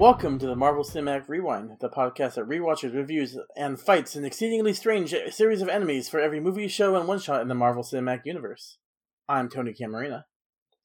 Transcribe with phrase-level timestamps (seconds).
[0.00, 4.72] Welcome to the Marvel Cinematic Rewind, the podcast that rewatches, reviews, and fights an exceedingly
[4.72, 8.24] strange series of enemies for every movie, show, and one shot in the Marvel Cinematic
[8.24, 8.78] Universe.
[9.28, 10.24] I'm Tony Camarina.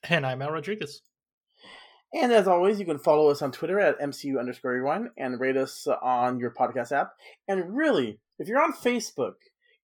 [0.09, 1.01] And I'm Al Rodriguez.
[2.13, 5.55] And as always, you can follow us on Twitter at MCU underscore rewind and rate
[5.55, 7.13] us on your podcast app.
[7.47, 9.35] And really, if you're on Facebook,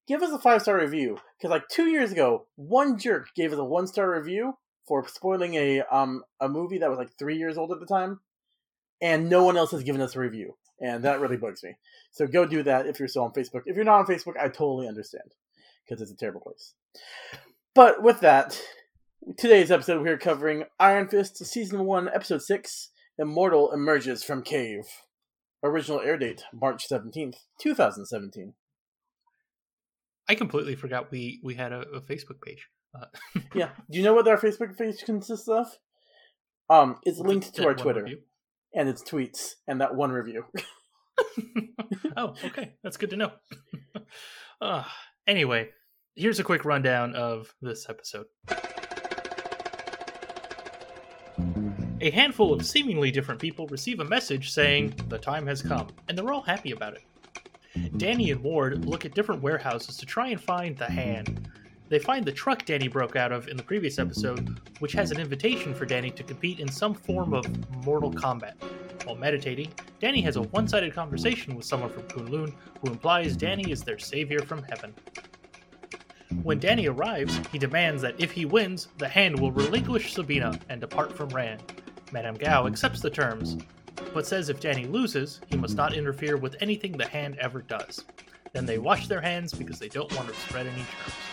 [0.10, 1.20] give us a five star review.
[1.38, 4.58] Because like two years ago, one jerk gave us a one star review
[4.90, 8.20] for spoiling a um a movie that was like three years old at the time,
[9.02, 11.76] and no one else has given us a review, and that really bugs me.
[12.12, 13.64] So go do that if you're still on Facebook.
[13.66, 15.34] If you're not on Facebook, I totally understand
[15.88, 16.74] because it's a terrible place.
[17.74, 18.62] But with that,
[19.38, 22.90] today's episode we're covering Iron Fist season one, episode six.
[23.18, 24.86] Immortal emerges from cave.
[25.64, 28.54] Original air date March seventeenth, two thousand seventeen.
[30.28, 32.68] I completely forgot we we had a, a Facebook page.
[32.96, 33.06] Uh,
[33.56, 33.70] yeah.
[33.90, 35.68] Do you know what our Facebook page consists of?
[36.70, 38.20] Um, it's linked to our Twitter review.
[38.74, 40.46] And its tweets and that one review.
[42.18, 43.32] oh, okay, that's good to know.
[44.62, 44.84] uh,
[45.28, 45.70] anyway,
[46.16, 48.26] here's a quick rundown of this episode.
[52.04, 56.18] A handful of seemingly different people receive a message saying the time has come, and
[56.18, 57.98] they're all happy about it.
[57.98, 61.48] Danny and Ward look at different warehouses to try and find the hand.
[61.92, 65.18] They find the truck Danny broke out of in the previous episode, which has an
[65.18, 65.24] mm-hmm.
[65.24, 67.46] invitation for Danny to compete in some form of
[67.86, 68.54] Mortal Kombat.
[69.04, 73.40] While meditating, Danny has a one sided conversation with someone from Kunlun who implies mm-hmm.
[73.40, 74.94] Danny is their savior from heaven.
[76.44, 80.80] When Danny arrives, he demands that if he wins, the hand will relinquish Sabina and
[80.80, 81.62] depart from Rand.
[82.14, 82.72] Madame Gao mm-hmm.
[82.72, 83.58] accepts the terms,
[84.14, 88.06] but says if Danny loses, he must not interfere with anything the hand ever does.
[88.54, 91.31] Then they wash their hands because they don't want to spread any germs.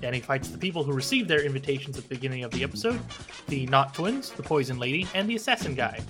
[0.00, 3.00] Danny fights the people who received their invitations at the beginning of the episode
[3.48, 6.00] the Not Twins, the Poison Lady, and the Assassin Guy.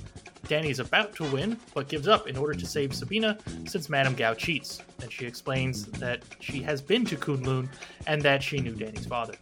[0.49, 4.15] Danny is about to win, but gives up in order to save Sabina since Madame
[4.15, 4.83] Gao cheats.
[5.01, 7.69] and she explains that she has been to Kunlun
[8.07, 9.35] and that she knew Danny's father.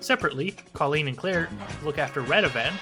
[0.00, 1.48] Separately, Colleen and Claire
[1.84, 2.72] look after Radovan,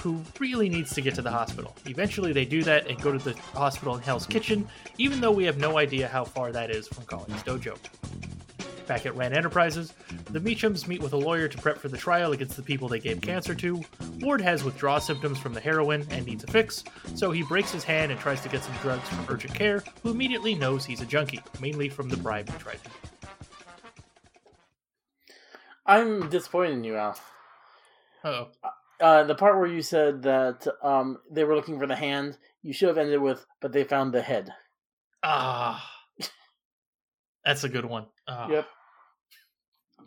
[0.00, 1.74] who really needs to get to the hospital.
[1.86, 4.68] Eventually, they do that and go to the hospital in Hell's Kitchen,
[4.98, 7.78] even though we have no idea how far that is from Colleen's dojo.
[8.86, 9.94] Back at Rand Enterprises,
[10.30, 12.98] the Meachams meet with a lawyer to prep for the trial against the people they
[12.98, 13.82] gave cancer to.
[14.20, 16.84] Ward has withdrawal symptoms from the heroin and needs a fix,
[17.14, 20.10] so he breaks his hand and tries to get some drugs from urgent care, who
[20.10, 22.90] immediately knows he's a junkie, mainly from the bribe he tried to
[25.86, 27.18] I'm disappointed in you, Al.
[28.24, 28.48] Uh-oh.
[29.00, 32.72] Uh, the part where you said that um, they were looking for the hand, you
[32.72, 34.52] should have ended with, but they found the head.
[35.22, 35.90] Ah.
[37.44, 38.06] That's a good one.
[38.26, 38.48] Ah.
[38.48, 38.66] Yep.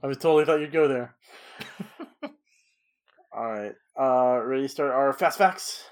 [0.04, 1.16] I was totally thought you'd go there.
[3.32, 3.74] All right.
[4.00, 5.84] Uh, ready to start our fast facts?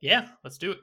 [0.00, 0.78] Yeah, let's do it.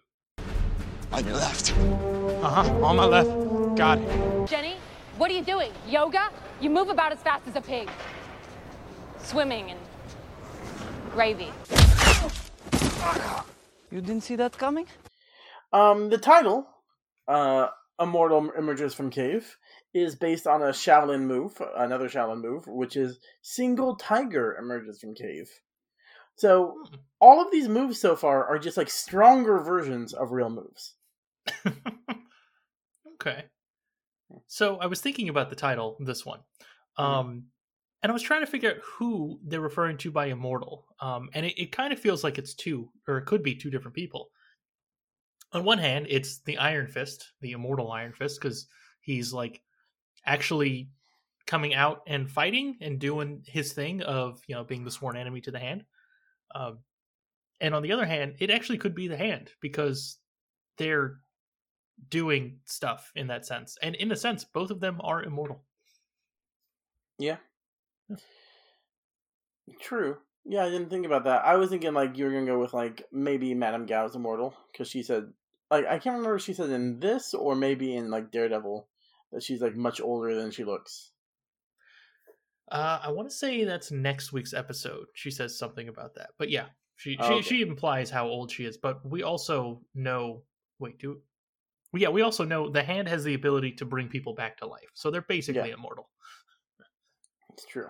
[1.11, 1.71] On your left.
[1.77, 2.83] Uh huh.
[2.83, 3.29] On my left.
[3.77, 4.49] Got it.
[4.49, 4.75] Jenny,
[5.17, 5.71] what are you doing?
[5.87, 6.29] Yoga?
[6.59, 7.89] You move about as fast as a pig.
[9.19, 9.79] Swimming and
[11.11, 11.51] gravy.
[13.91, 14.87] You didn't see that coming?
[15.71, 16.65] Um, the title,
[17.27, 17.67] uh,
[17.99, 19.57] Immortal Emerges from Cave,
[19.93, 25.13] is based on a Shaolin move, another Shaolin move, which is Single Tiger Emerges from
[25.13, 25.49] Cave.
[26.35, 26.75] So,
[27.19, 30.95] all of these moves so far are just like stronger versions of real moves.
[33.13, 33.45] okay.
[34.47, 36.39] So I was thinking about the title, this one.
[36.97, 37.45] Um,
[38.01, 40.85] and I was trying to figure out who they're referring to by immortal.
[40.99, 43.69] Um, and it, it kind of feels like it's two, or it could be two
[43.69, 44.29] different people.
[45.53, 48.67] On one hand, it's the Iron Fist, the immortal Iron Fist, because
[49.01, 49.61] he's like
[50.25, 50.89] actually
[51.45, 55.41] coming out and fighting and doing his thing of you know being the sworn enemy
[55.41, 55.83] to the hand.
[56.55, 56.79] Um,
[57.59, 60.17] and on the other hand, it actually could be the hand because
[60.77, 61.17] they're
[62.09, 65.63] doing stuff in that sense, and in a sense, both of them are immortal.
[67.19, 67.37] Yeah.
[69.79, 70.17] True.
[70.45, 71.45] Yeah, I didn't think about that.
[71.45, 74.89] I was thinking like you were gonna go with like maybe Madame Gao's immortal because
[74.89, 75.31] she said
[75.71, 78.87] like I can't remember if she said in this or maybe in like Daredevil
[79.33, 81.11] that she's like much older than she looks.
[82.71, 85.07] Uh, I want to say that's next week's episode.
[85.13, 87.41] She says something about that, but yeah, she Oh, she, okay.
[87.41, 88.77] she implies how old she is.
[88.77, 90.43] But we also know.
[90.79, 91.21] Wait, do
[91.93, 94.89] yeah, we also know the hand has the ability to bring people back to life,
[94.93, 95.75] so they're basically Yeah.
[95.75, 96.09] immortal.
[97.53, 97.89] It's true.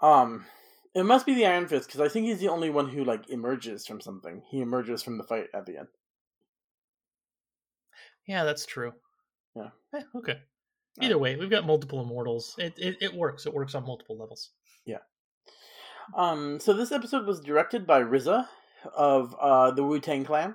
[0.00, 0.44] Um,
[0.94, 3.30] it must be the Iron Fist because I think he's the only one who like
[3.30, 4.42] emerges from something.
[4.50, 5.88] He emerges from the fight at the end.
[8.26, 8.92] Yeah, that's true.
[9.56, 9.70] Yeah.
[9.94, 10.38] Eh, okay.
[11.00, 12.54] Either way, we've got multiple immortals.
[12.58, 13.46] It, it it works.
[13.46, 14.50] It works on multiple levels.
[14.84, 14.98] Yeah.
[16.16, 18.46] Um, so this episode was directed by RZA
[18.96, 20.54] of uh, the Wu Tang Clan,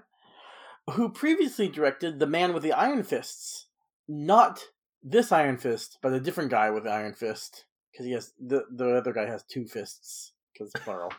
[0.91, 3.67] who previously directed The Man with the Iron Fists.
[4.07, 4.63] Not
[5.03, 7.65] this Iron Fist, but a different guy with the Iron Fist.
[7.91, 11.11] Because he has the the other guy has two fists because plural.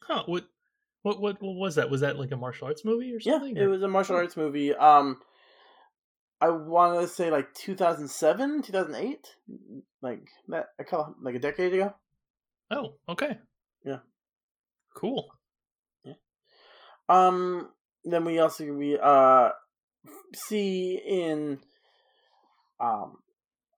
[0.00, 0.24] Huh?
[0.26, 0.44] What,
[1.02, 1.20] what?
[1.20, 1.40] What?
[1.40, 1.88] What was that?
[1.88, 3.32] Was that like a martial arts movie or something?
[3.32, 3.56] yeah, something?
[3.56, 4.74] it was a martial arts movie.
[4.74, 5.18] Um,
[6.42, 9.36] I want to say like 2007, 2008,
[10.02, 10.70] like that.
[10.78, 11.94] I call like a decade ago.
[12.68, 13.38] Oh, okay.
[13.84, 13.98] Yeah.
[14.92, 15.32] Cool.
[16.04, 16.14] Yeah.
[17.08, 17.68] Um,
[18.04, 19.50] then we also we uh
[20.34, 21.60] see in
[22.80, 23.18] um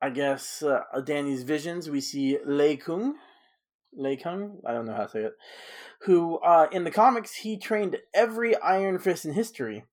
[0.00, 3.16] I guess uh, Danny's visions we see Lei Kung,
[3.92, 5.34] Lei Kung, I don't know how to say it,
[6.00, 9.84] who uh in the comics he trained every Iron Fist in history,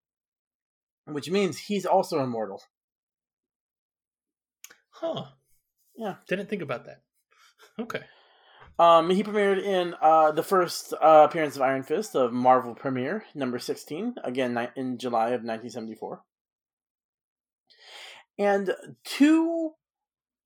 [1.05, 2.61] which means he's also immortal.
[4.89, 5.25] Huh.
[5.95, 6.15] Yeah.
[6.27, 7.01] Didn't think about that.
[7.79, 8.01] Okay.
[8.79, 13.25] Um, he premiered in uh, the first uh, appearance of Iron Fist of Marvel Premiere
[13.35, 16.23] number sixteen, again ni- in July of nineteen seventy four.
[18.39, 19.73] And two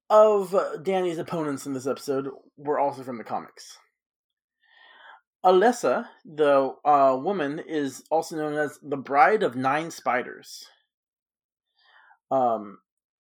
[0.09, 3.77] of Danny's opponents in this episode were also from the comics.
[5.45, 10.65] Alessa, the uh, woman, is also known as the Bride of Nine Spiders.
[12.31, 12.79] Um,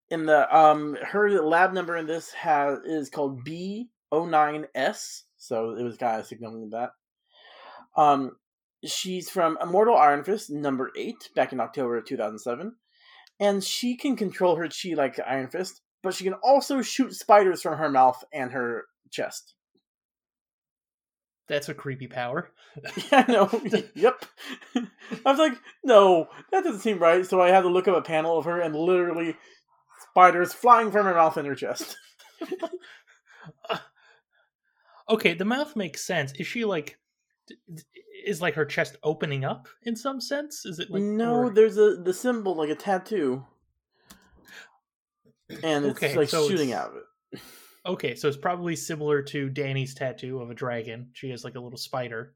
[0.09, 5.83] in the um, her lab number in this has is called B 09S, so it
[5.83, 6.91] was kind of signaling that.
[7.95, 8.37] Um,
[8.83, 12.75] she's from Immortal Iron Fist number 8 back in October of 2007,
[13.39, 17.61] and she can control her chi like Iron Fist, but she can also shoot spiders
[17.61, 19.53] from her mouth and her chest.
[21.47, 22.51] That's a creepy power.
[23.11, 23.61] Yeah, I know.
[23.95, 24.25] yep.
[24.75, 24.81] I
[25.31, 25.53] was like,
[25.83, 27.25] no, that doesn't seem right.
[27.25, 29.35] So I had to look up a panel of her and literally
[30.11, 31.95] spiders flying from her mouth and her chest.
[35.09, 36.33] Okay, the mouth makes sense.
[36.39, 36.97] Is she like
[38.25, 40.65] is like her chest opening up in some sense?
[40.65, 43.45] Is it like no, or- there's a the symbol like a tattoo,
[45.63, 47.03] and it's Okay, like so shooting it's- out of it.
[47.85, 51.09] Okay, so it's probably similar to Danny's tattoo of a dragon.
[51.13, 52.33] She has like a little spider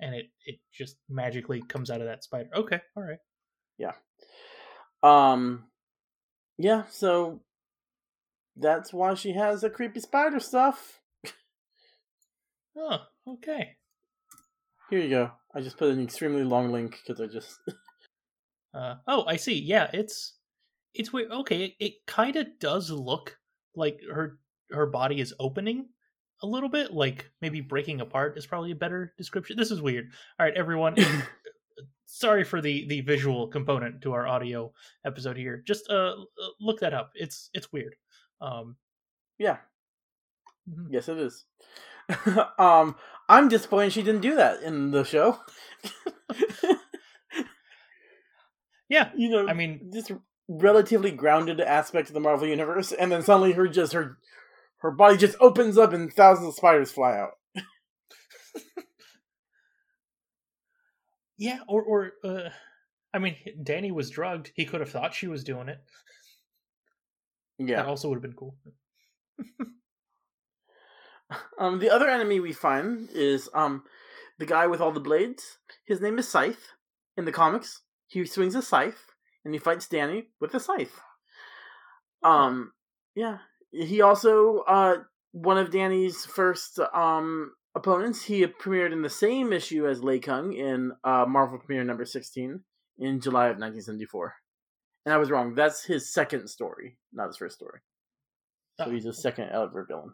[0.00, 2.50] and it it just magically comes out of that spider.
[2.54, 3.18] Okay, all right.
[3.78, 3.92] Yeah.
[5.02, 5.64] Um,
[6.58, 6.84] yeah.
[6.90, 7.40] So
[8.56, 11.00] that's why she has the creepy spider stuff.
[12.76, 12.98] Oh,
[13.28, 13.76] okay.
[14.90, 15.30] Here you go.
[15.54, 17.60] I just put an extremely long link because I just
[18.74, 19.58] Uh, oh, I see.
[19.60, 20.34] Yeah, it's
[20.94, 21.30] it's weird.
[21.30, 23.38] Okay, it, it kind of does look
[23.76, 24.38] like her
[24.70, 25.86] her body is opening
[26.42, 29.56] a little bit, like maybe breaking apart is probably a better description.
[29.56, 30.10] This is weird.
[30.38, 30.96] All right, everyone.
[32.06, 34.72] sorry for the the visual component to our audio
[35.04, 35.62] episode here.
[35.66, 36.14] Just uh
[36.60, 37.10] look that up.
[37.14, 37.94] It's it's weird.
[38.40, 38.76] Um,
[39.38, 39.58] yeah.
[40.68, 40.86] Mhm.
[40.90, 41.44] Yes, it is.
[42.58, 42.96] um,
[43.28, 45.40] I'm disappointed she didn't do that in the show.
[48.88, 49.10] yeah.
[49.16, 50.10] you know, I mean, this
[50.46, 54.18] relatively grounded aspect of the Marvel universe, and then suddenly her just her
[54.84, 57.38] her body just opens up and thousands of spiders fly out.
[61.38, 61.60] yeah.
[61.66, 62.50] Or or uh,
[63.14, 64.52] I mean, Danny was drugged.
[64.54, 65.78] He could have thought she was doing it.
[67.58, 68.56] Yeah, that also would have been cool.
[71.58, 73.82] Um, the other enemy we find is um
[74.38, 75.58] the guy with all the blades.
[75.84, 76.74] His name is Scythe.
[77.16, 79.06] In the comics, he swings a scythe
[79.44, 81.00] and he fights Danny with a scythe.
[82.22, 82.72] Um,
[83.16, 83.38] yeah.
[83.74, 84.96] He also uh
[85.32, 88.24] one of Danny's first um opponents.
[88.24, 92.60] He premiered in the same issue as Lei Kung in uh Marvel Premiere number sixteen
[92.98, 94.34] in July of nineteen seventy four.
[95.04, 95.54] And I was wrong.
[95.54, 97.80] That's his second story, not his first story.
[98.78, 100.12] So Oh, he's a second ever villain.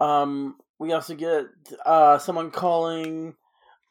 [0.00, 1.46] Um, we also get
[1.86, 3.36] uh, someone calling,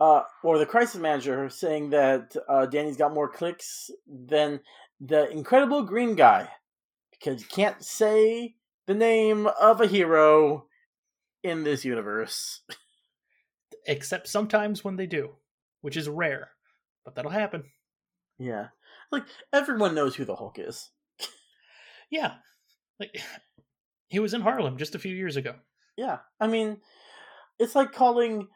[0.01, 4.59] uh, or the crisis manager saying that uh, Danny's got more clicks than
[5.01, 6.47] the Incredible Green Guy
[7.11, 8.55] because you can't say
[8.87, 10.67] the name of a hero
[11.43, 12.61] in this universe.
[13.87, 15.31] except sometimes when they do,
[15.81, 16.51] which is rare,
[17.03, 17.63] but that'll happen.
[18.37, 18.67] yeah,
[19.11, 20.89] like everyone knows who the Hulk is.
[22.11, 22.33] Yeah,
[22.99, 23.15] like
[24.09, 25.55] he was in Harlem just a few years ago.
[25.95, 26.81] Yeah, I mean,
[27.57, 28.49] it's like calling,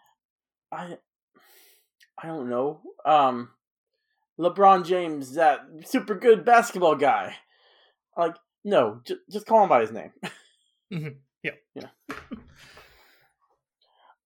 [0.74, 0.98] I,
[2.22, 3.52] I don't know, um,
[4.40, 7.36] LeBron James that super good basketball guy.
[8.18, 10.12] Like, no, j- just call him by his name.
[10.94, 11.52] Mhm, yeah.
[11.74, 11.88] yeah.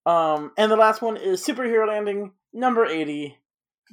[0.05, 3.37] Um, and the last one is superhero landing number eighty.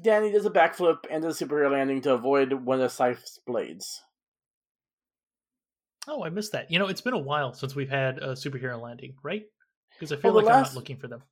[0.02, 4.02] Danny does a backflip and does a superhero landing to avoid one of Scythe's blades.
[6.08, 6.70] Oh, I missed that.
[6.70, 9.44] You know, it's been a while since we've had a superhero landing, right?
[9.92, 11.22] Because I feel Well, like I'm not looking for them.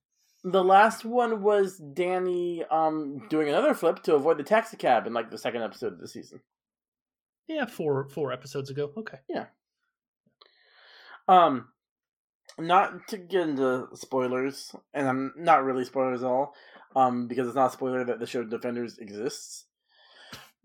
[0.45, 5.15] The last one was Danny um doing another flip to avoid the taxi cab in
[5.15, 6.41] like the second episode of the season.
[7.49, 8.93] Yeah, four four episodes ago.
[8.97, 9.19] Okay.
[9.29, 9.47] Yeah.
[11.29, 11.69] Um,
[12.59, 16.55] not to get into spoilers, and I'm not really spoilers at all,
[16.95, 19.65] um, because it's not a spoiler that the show Defenders exists.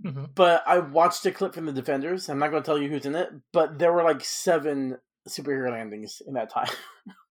[0.03, 2.29] hmm But I watched a clip from the Defenders.
[2.29, 5.71] I'm not going to tell you who's in it, but there were like seven superhero
[5.71, 6.69] landings in that time,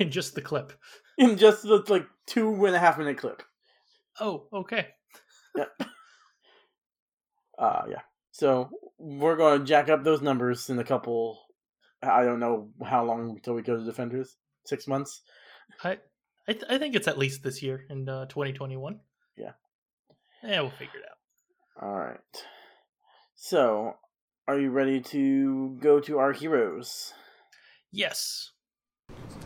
[0.04, 0.72] In just the clip.
[1.18, 3.42] in just the like two and a half minute clip.
[4.18, 4.88] Oh, okay.
[5.56, 5.64] yeah.
[7.58, 8.00] Uh, yeah.
[8.32, 11.38] So we're going to jack up those numbers in a couple.
[12.02, 14.36] I don't know how long until we go to Defenders.
[14.64, 15.20] Six months.
[15.84, 15.98] I
[16.48, 19.00] I, th- I think it's at least this year in uh, 2021.
[19.36, 19.52] Yeah.
[20.42, 21.86] Yeah, we'll figure it out.
[21.86, 22.18] All right.
[23.36, 23.94] So,
[24.48, 27.12] are you ready to go to our heroes?
[27.92, 28.50] Yes.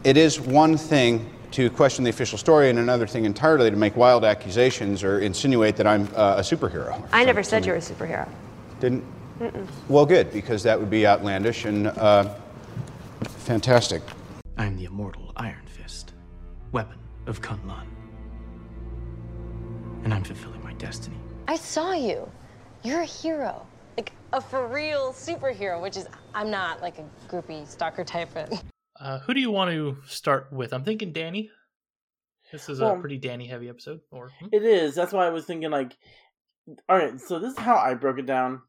[0.05, 3.97] It is one thing to question the official story, and another thing entirely to make
[3.97, 7.09] wild accusations or insinuate that I'm uh, a superhero.
[7.11, 8.29] I never said you were a superhero.
[8.81, 9.03] Didn't?
[9.89, 12.35] Well, good, because that would be outlandish and uh,
[13.39, 14.03] fantastic.
[14.59, 16.13] I am the immortal Iron Fist,
[16.73, 17.87] weapon of Kunlun.
[20.05, 21.17] And I'm fulfilling my destiny.
[21.49, 22.31] I saw you.
[22.83, 23.67] You're a hero.
[23.97, 28.29] Like a for real superhero, which is, I'm not like a groupie stalker type.
[28.35, 28.63] But
[28.99, 30.73] Uh, who do you want to start with?
[30.73, 31.51] I'm thinking Danny.
[32.53, 34.01] This is a pretty Danny heavy episode.
[34.11, 34.47] Or hmm?
[34.53, 34.95] It is.
[34.95, 35.97] That's why I was thinking, like,
[36.89, 37.21] all right.
[37.21, 38.63] So this is how I broke it down.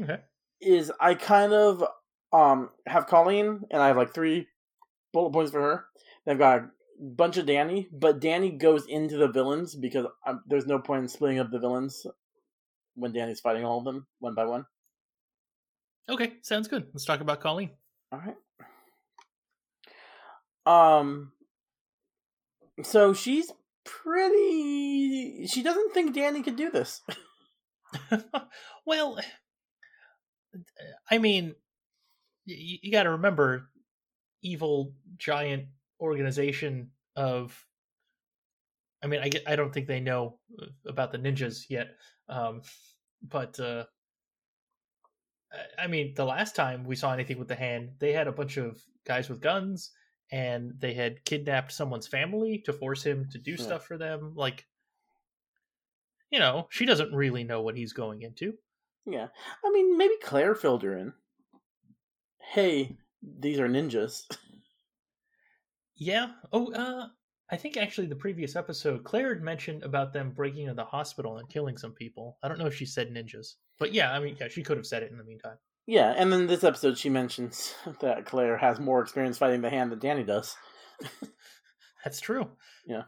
[0.00, 0.18] okay.
[0.60, 1.84] Is I kind of
[2.32, 4.46] um have Colleen, and I have like three
[5.12, 5.84] bullet points for her.
[6.24, 6.68] Then I've got a
[7.00, 11.08] bunch of Danny, but Danny goes into the villains because i there's no point in
[11.08, 12.06] splitting up the villains
[12.94, 14.66] when Danny's fighting all of them one by one.
[16.08, 16.86] Okay, sounds good.
[16.92, 17.70] Let's talk about Colleen.
[18.12, 18.36] All right.
[20.66, 21.32] Um.
[22.82, 23.50] So she's
[23.84, 25.46] pretty.
[25.46, 27.00] She doesn't think Danny could do this.
[28.86, 29.18] well,
[31.10, 31.54] I mean,
[32.44, 33.68] you, you got to remember,
[34.42, 35.66] evil giant
[36.00, 37.66] organization of.
[39.02, 41.88] I mean, I get, I don't think they know uh, about the ninjas yet,
[42.28, 42.62] um,
[43.22, 43.84] but uh,
[45.52, 48.32] I- I mean, the last time we saw anything with the hand, they had a
[48.32, 49.90] bunch of guys with guns,
[50.32, 53.58] and they had kidnapped someone's family to force him to do Yeah.
[53.58, 54.34] stuff for them.
[54.34, 54.66] Like,
[56.30, 58.58] you know, she doesn't really know what he's going into.
[59.06, 59.28] Yeah,
[59.64, 61.12] I mean, maybe Claire filled her in.
[62.40, 64.22] Hey, these are ninjas.
[65.94, 66.32] Yeah.
[66.52, 67.08] Oh, uh,
[67.50, 71.38] I think actually the previous episode, Claire had mentioned about them breaking into the hospital
[71.38, 72.38] and killing some people.
[72.42, 74.86] I don't know if she said ninjas, but yeah, I mean, yeah, she could have
[74.86, 75.58] said it in the meantime.
[75.86, 79.92] Yeah, and then this episode she mentions that Claire has more experience fighting the hand
[79.92, 80.56] than Danny does.
[82.04, 82.48] That's true.
[82.86, 83.02] Yeah.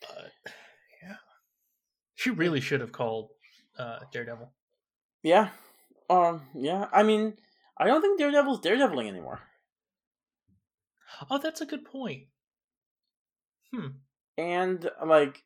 [0.00, 0.30] But
[1.02, 1.16] yeah,
[2.14, 3.30] she really should have called
[3.78, 4.52] uh, Daredevil.
[5.22, 5.48] Yeah,
[6.08, 6.86] um, yeah.
[6.92, 7.34] I mean,
[7.76, 9.40] I don't think Daredevil's daredeviling anymore.
[11.30, 12.24] Oh, that's a good point.
[13.72, 13.88] Hmm.
[14.36, 15.42] And like,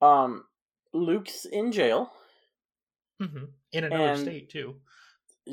[0.00, 0.44] um,
[0.92, 2.12] Luke's in jail.
[3.26, 4.76] Hmm In another And- state too.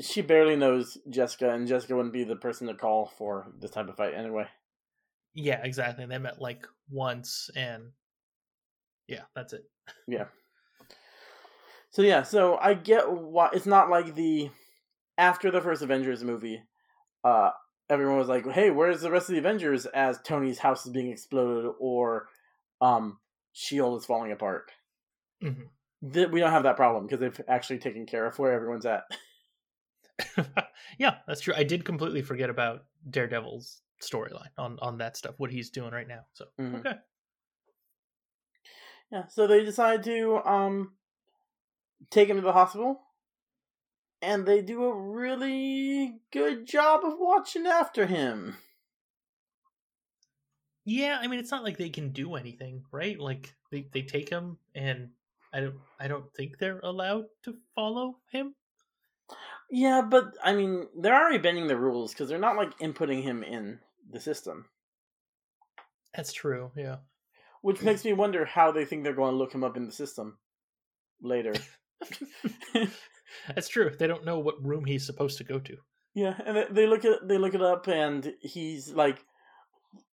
[0.00, 3.88] She barely knows Jessica, and Jessica wouldn't be the person to call for this type
[3.88, 4.46] of fight anyway.
[5.34, 6.06] Yeah, exactly.
[6.06, 7.90] They met like once, and
[9.08, 9.64] yeah, that's it.
[10.06, 10.26] Yeah.
[11.90, 14.50] So yeah, so I get why it's not like the
[15.18, 16.62] after the first Avengers movie,
[17.24, 17.50] uh
[17.88, 21.10] everyone was like, "Hey, where's the rest of the Avengers?" as Tony's house is being
[21.10, 22.28] exploded or
[22.80, 23.18] um
[23.52, 24.70] Shield is falling apart.
[25.42, 25.68] Mhm.
[26.12, 29.04] Th- we don't have that problem because they've actually taken care of where everyone's at.
[30.98, 31.54] yeah, that's true.
[31.56, 35.34] I did completely forget about Daredevil's storyline on on that stuff.
[35.38, 36.24] What he's doing right now.
[36.32, 36.80] So Mhm.
[36.80, 36.94] okay.
[39.10, 40.96] Yeah, so they decide to um
[42.10, 43.02] take him to the hospital
[44.22, 48.56] and they do a really good job of watching after him.
[50.84, 53.18] Yeah, I mean, it's not like they can do anything, right?
[53.18, 55.10] Like they they take him, and
[55.52, 58.54] I don't I don't think they're allowed to follow him.
[59.70, 63.42] Yeah, but I mean, they're already bending the rules because they're not like inputting him
[63.44, 63.78] in
[64.10, 64.66] the system,
[66.14, 66.72] That's true.
[66.76, 66.96] Yeah.
[67.62, 69.92] which makes me wonder how they think they're going to look him up in the
[69.92, 70.38] system
[71.22, 71.54] later.
[73.54, 73.90] That's true.
[73.96, 75.76] They don't know what room he's supposed to go to.
[76.14, 79.24] yeah, and they- they look at they look it up, and he's like,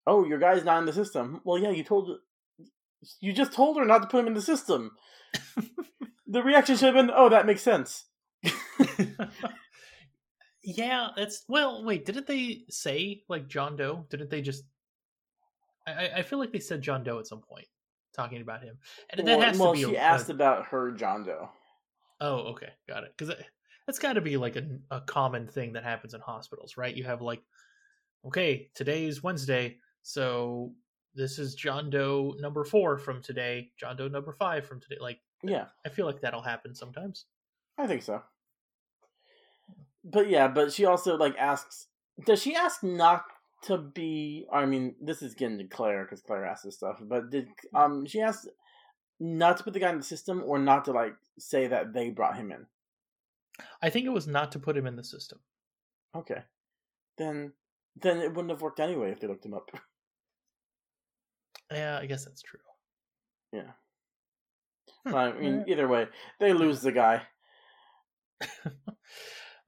[0.05, 2.11] "Oh, your guy's not in the system." Well, yeah, you told
[3.19, 4.91] you just told her not to put him in the system.
[6.27, 8.05] The reaction should have been, "Oh, that makes sense."
[10.69, 11.85] Yeah, that's well.
[11.85, 14.05] Wait, didn't they say like John Doe?
[14.09, 14.65] Didn't they just?
[15.87, 17.67] I, I- feel like they said John Doe at some point,
[18.13, 18.77] talking about him,
[19.09, 19.85] and that well, has well, to be.
[19.85, 21.49] she a, asked a- about her John Doe.
[22.19, 23.13] Oh, okay, got it.
[23.15, 23.41] Because uh,
[23.85, 26.93] that's got to be like a, a common thing that happens in hospitals, right?
[26.93, 27.41] You have like,
[28.25, 30.73] okay, today's Wednesday, so
[31.17, 34.97] this is John Doe number four from today, John Doe number five from today.
[35.01, 37.25] Like, Yeah, I feel like that'll happen sometimes.
[37.77, 38.21] I think so.
[40.03, 41.87] But yeah, but she also like asks.
[42.25, 43.23] Does she ask not
[43.63, 44.47] to be?
[44.51, 46.99] I mean, this is getting to Claire because Claire asks this stuff.
[47.01, 48.45] But did um she ask
[49.19, 52.09] not to put the guy in the system or not to like say that they
[52.09, 52.65] brought him in?
[53.81, 55.39] I think it was not to put him in the system.
[56.15, 56.43] Okay,
[57.17, 57.53] then
[58.01, 59.71] then it wouldn't have worked anyway if they looked him up.
[61.71, 62.59] Yeah, I guess that's true.
[63.51, 63.71] Yeah.
[65.05, 65.15] Hmm.
[65.15, 66.07] I mean, either way,
[66.39, 67.23] they lose the guy.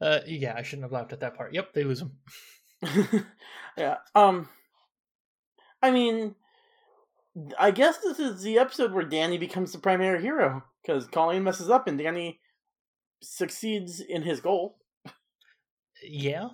[0.01, 1.53] uh, yeah, I shouldn't have laughed at that part.
[1.53, 2.11] Yep, they lose him.
[3.77, 3.97] yeah.
[4.15, 4.49] Um.
[5.81, 6.35] I mean,
[7.57, 11.69] I guess this is the episode where Danny becomes the primary hero because Colleen messes
[11.69, 12.39] up and Danny
[13.21, 14.77] succeeds in his goal.
[16.03, 16.49] Yeah,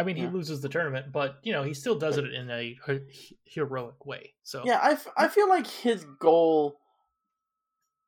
[0.00, 0.30] I mean, he Yeah.
[0.30, 2.78] loses the tournament, but you know, he still does it in a
[3.44, 4.32] heroic way.
[4.42, 6.80] So Yeah, I, f- I feel like his goal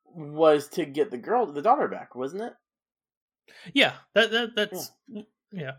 [0.06, 2.54] was to get the girl, the daughter back, wasn't it?
[3.75, 4.90] yeah, that that that's
[5.50, 5.72] yeah.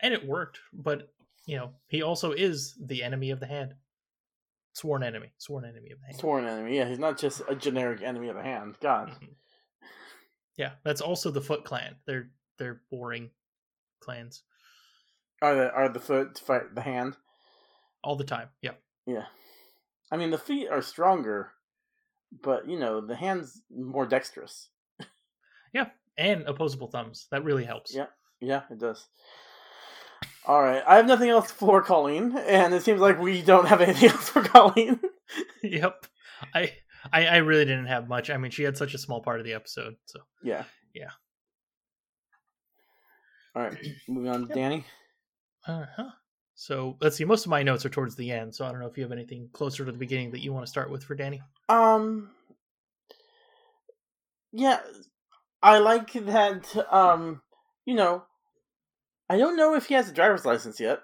[0.00, 0.58] and it worked.
[0.72, 1.12] But
[1.46, 3.74] you know, he also is the enemy of the hand,
[4.72, 6.18] sworn enemy, sworn enemy of the hand.
[6.18, 6.76] Sworn enemy.
[6.76, 8.76] Yeah, he's not just a generic enemy of the hand.
[8.80, 9.10] God.
[9.10, 9.34] Mhm.
[10.56, 11.96] Yeah, that's also the Foot Clan.
[12.06, 13.30] They're they're boring
[14.00, 14.42] clans
[15.42, 17.16] Are the are the foot fight the hand?
[18.02, 18.48] all the time.
[18.62, 18.72] Yeah,
[19.06, 19.26] Yeah.
[20.10, 21.52] I mean, the feet are stronger,
[22.42, 24.68] but you know the hands more dexterous.
[25.72, 27.26] Yeah, and opposable thumbs.
[27.30, 27.94] That really helps.
[27.94, 28.06] Yeah.
[28.40, 29.06] Yeah, it does.
[30.46, 33.80] All right, I have nothing else for Colleen, and it seems like we don't have
[33.82, 34.98] anything else for Colleen.
[35.62, 36.06] yep.
[36.54, 36.72] I,
[37.12, 38.30] I I really didn't have much.
[38.30, 39.96] I mean, she had such a small part of the episode.
[40.06, 40.64] So yeah.
[40.94, 41.10] Yeah.
[43.54, 43.76] All right,
[44.08, 44.54] moving on to Yep.
[44.56, 44.84] Danny.
[45.66, 46.10] Uh huh.
[46.54, 47.24] So let's see.
[47.24, 49.12] Most of my notes are towards the end, so I don't know if you have
[49.12, 51.40] anything closer to the beginning that you want to start with for Danny.
[51.68, 52.30] Um.
[54.52, 54.80] Yeah,
[55.62, 56.86] I like that.
[56.92, 57.40] Um,
[57.84, 58.24] you know,
[59.28, 61.00] I don't know if he has a driver's license yet,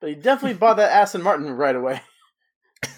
[0.00, 2.00] but he definitely bought that Aston Martin right away.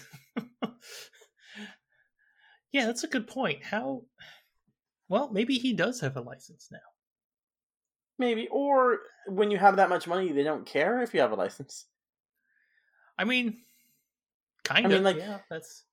[2.71, 3.63] yeah, that's a good point.
[3.63, 4.03] How?
[5.07, 6.79] Well, maybe he does have a license now.
[8.19, 11.35] Maybe, or when you have that much money, they don't care if you have a
[11.35, 11.85] license.
[13.17, 13.57] I mean,
[14.63, 15.03] kind I mean, of.
[15.03, 15.85] like- yeah, that's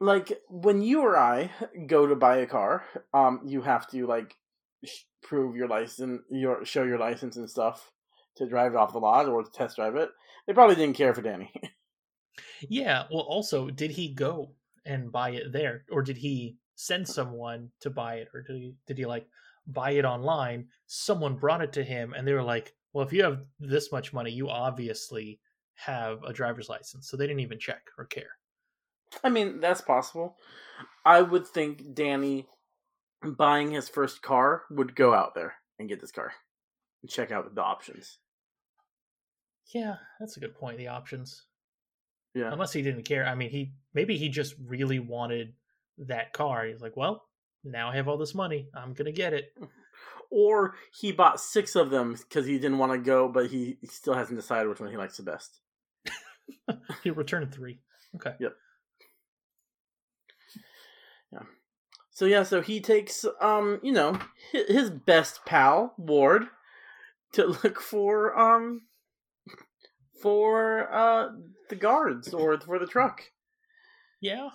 [0.00, 1.50] Like when you or I
[1.86, 4.36] go to buy a car, um, you have to like
[4.84, 7.92] sh- prove your license, your show your license and stuff
[8.36, 10.10] to drive it off the lot or to test drive it.
[10.46, 11.50] They probably didn't care for Danny.
[12.68, 13.04] yeah.
[13.10, 14.50] Well, also, did he go
[14.84, 18.74] and buy it there, or did he send someone to buy it, or did he
[18.86, 19.26] did he like
[19.66, 20.68] buy it online?
[20.86, 24.12] Someone brought it to him, and they were like, "Well, if you have this much
[24.12, 25.40] money, you obviously
[25.74, 28.38] have a driver's license." So they didn't even check or care.
[29.22, 30.36] I mean, that's possible.
[31.04, 32.46] I would think Danny
[33.22, 36.32] buying his first car would go out there and get this car
[37.02, 38.18] and check out the options.
[39.74, 40.78] Yeah, that's a good point.
[40.78, 41.44] The options.
[42.34, 42.52] Yeah.
[42.52, 43.26] Unless he didn't care.
[43.26, 45.54] I mean, he maybe he just really wanted
[45.98, 46.66] that car.
[46.66, 47.25] He's like, well,
[47.66, 48.68] now I have all this money.
[48.74, 49.56] I'm gonna get it.
[50.30, 53.86] Or he bought six of them because he didn't want to go, but he he
[53.86, 55.60] still hasn't decided which one he likes the best.
[57.02, 57.78] he returned three.
[58.16, 58.34] Okay.
[58.40, 58.56] Yep.
[61.32, 61.42] Yeah.
[62.10, 64.18] So yeah, so he takes um, you know,
[64.52, 66.46] his, his best pal Ward
[67.32, 68.82] to look for um
[70.20, 71.28] for uh
[71.68, 73.22] the guards or for the truck.
[74.20, 74.50] Yeah.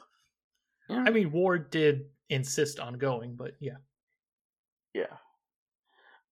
[0.89, 1.04] Yeah.
[1.08, 3.78] I mean, Ward did insist on going, but yeah.
[4.94, 5.17] Yeah.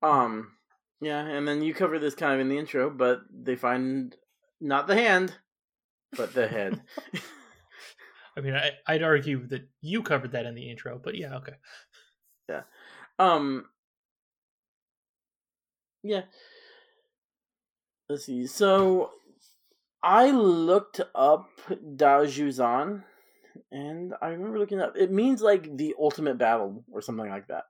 [0.02, 0.54] Um
[1.02, 4.16] yeah, and then you cover this kind of in the intro, but they find
[4.60, 5.34] not the hand,
[6.18, 6.82] but the head.
[8.38, 11.54] I mean, I, I'd argue that you covered that in the intro, but yeah, okay.
[12.50, 12.62] Yeah.
[13.18, 13.66] Um.
[16.04, 16.24] Yeah.
[18.10, 18.48] Let's see.
[18.48, 19.12] So,
[20.02, 23.04] I looked up Dajuzan,
[23.72, 24.96] and I remember looking up.
[24.98, 27.66] It means like the ultimate battle or something like that,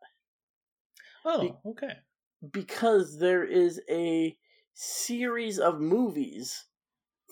[1.25, 1.93] Oh, Be- okay.
[2.51, 4.37] because there is a
[4.73, 6.65] series of movies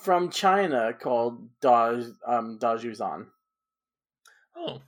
[0.03, 3.27] from China called Daj um Dajuzan.
[4.55, 4.81] Oh,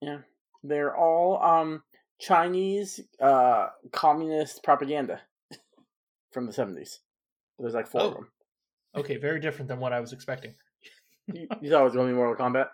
[0.00, 0.18] Yeah.
[0.62, 1.82] They're all um
[2.20, 5.20] Chinese uh communist propaganda.
[6.32, 7.00] from the seventies.
[7.58, 8.14] There's like four of Oh.
[8.14, 8.32] them.
[8.96, 10.54] Okay, very different than what I was expecting.
[11.34, 12.68] You, thought it was going to be Mortal Kombat?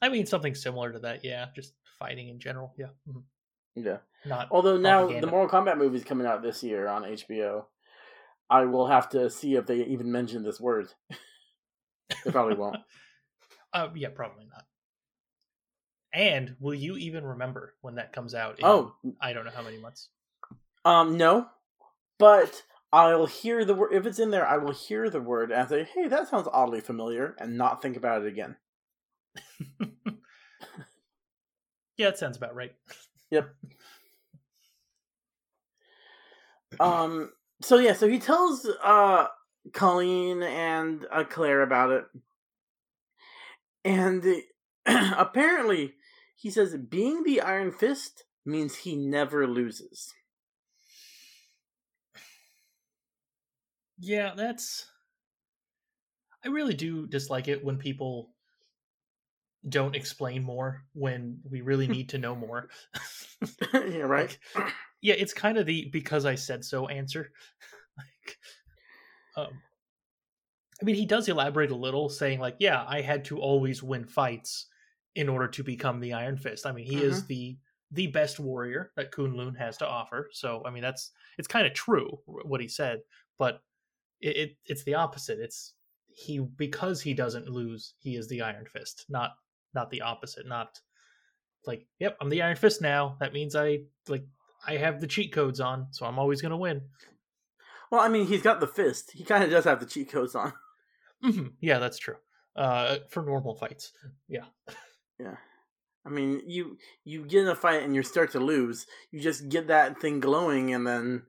[0.00, 1.24] I mean, something similar to that.
[1.24, 2.74] Yeah, just fighting in general.
[2.76, 3.22] Yeah, mhm.
[3.74, 3.98] Yeah.
[4.24, 4.48] not.
[4.50, 5.26] Although now propaganda.
[5.26, 7.64] the Mortal Kombat movie's coming out this year on HBO,
[8.48, 10.88] I will have to see if they even mention this word.
[12.24, 12.76] they probably won't.
[13.72, 14.64] Uh, yeah, probably not.
[16.14, 18.58] And will you even remember when that comes out?
[18.58, 20.08] in, Oh, I don't know how many months.
[20.86, 21.46] um, no,
[22.18, 22.62] but
[22.96, 24.46] I'll hear the word if it's in there.
[24.46, 27.96] I will hear the word and say, "Hey, that sounds oddly familiar," and not think
[27.96, 28.56] about it again.
[31.96, 32.74] Yeah, it sounds about right.
[33.28, 33.52] Yep.
[36.78, 37.32] Um.
[37.60, 37.94] So yeah.
[37.94, 39.26] So he tells uh
[39.72, 42.04] Colleen and uh, Claire about it,
[43.84, 44.24] and
[44.86, 45.94] apparently
[46.36, 50.14] he says being the Iron Fist means he never loses.
[53.98, 54.86] Yeah, that's.
[56.44, 58.30] I really do dislike it when people
[59.68, 62.68] don't explain more when we really need to know more.
[63.74, 64.02] yeah.
[64.02, 64.36] Right.
[64.54, 67.32] Like, yeah, it's kind of the because I said so answer.
[67.98, 68.38] like,
[69.36, 69.60] um,
[70.80, 74.04] I mean, he does elaborate a little, saying like, "Yeah, I had to always win
[74.04, 74.66] fights
[75.14, 77.56] in order to become the Iron Fist." I mean, he is the
[77.92, 80.28] the best warrior that Kunlun has to offer.
[80.32, 83.00] So, I mean, that's it's kind of true what he said,
[83.38, 83.60] but
[84.20, 85.38] it, it it's the opposite.
[85.38, 85.74] It's
[86.08, 89.32] he because he doesn't lose, he is the Iron Fist, not
[89.74, 90.46] not the opposite.
[90.46, 90.80] Not
[91.66, 93.16] like, yep, I'm the Iron Fist now.
[93.20, 94.24] That means I like
[94.66, 96.82] I have the cheat codes on, so I'm always gonna win.
[97.90, 99.12] Well, I mean, he's got the fist.
[99.12, 100.52] He kind of does have the cheat codes on.
[101.22, 102.16] hmm Yeah, that's true.
[102.56, 103.92] Uh, for normal fights,
[104.28, 104.46] yeah.
[105.20, 105.36] Yeah.
[106.06, 108.86] I mean, you you get in a fight and you start to lose.
[109.10, 111.24] You just get that thing glowing, and then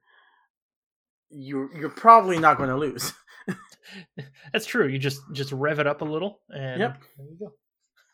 [1.29, 3.13] you you're probably not going to lose.
[4.53, 4.87] That's true.
[4.87, 6.97] You just just rev it up a little, and Yep.
[7.17, 7.53] there you go.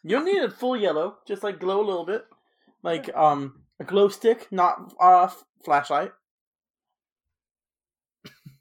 [0.04, 1.18] You don't need it full yellow.
[1.28, 2.26] Just like glow a little bit,
[2.84, 5.30] like um a glow stick, not uh
[5.66, 6.12] flashlight.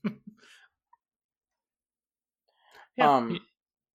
[2.97, 3.41] Yeah, Um,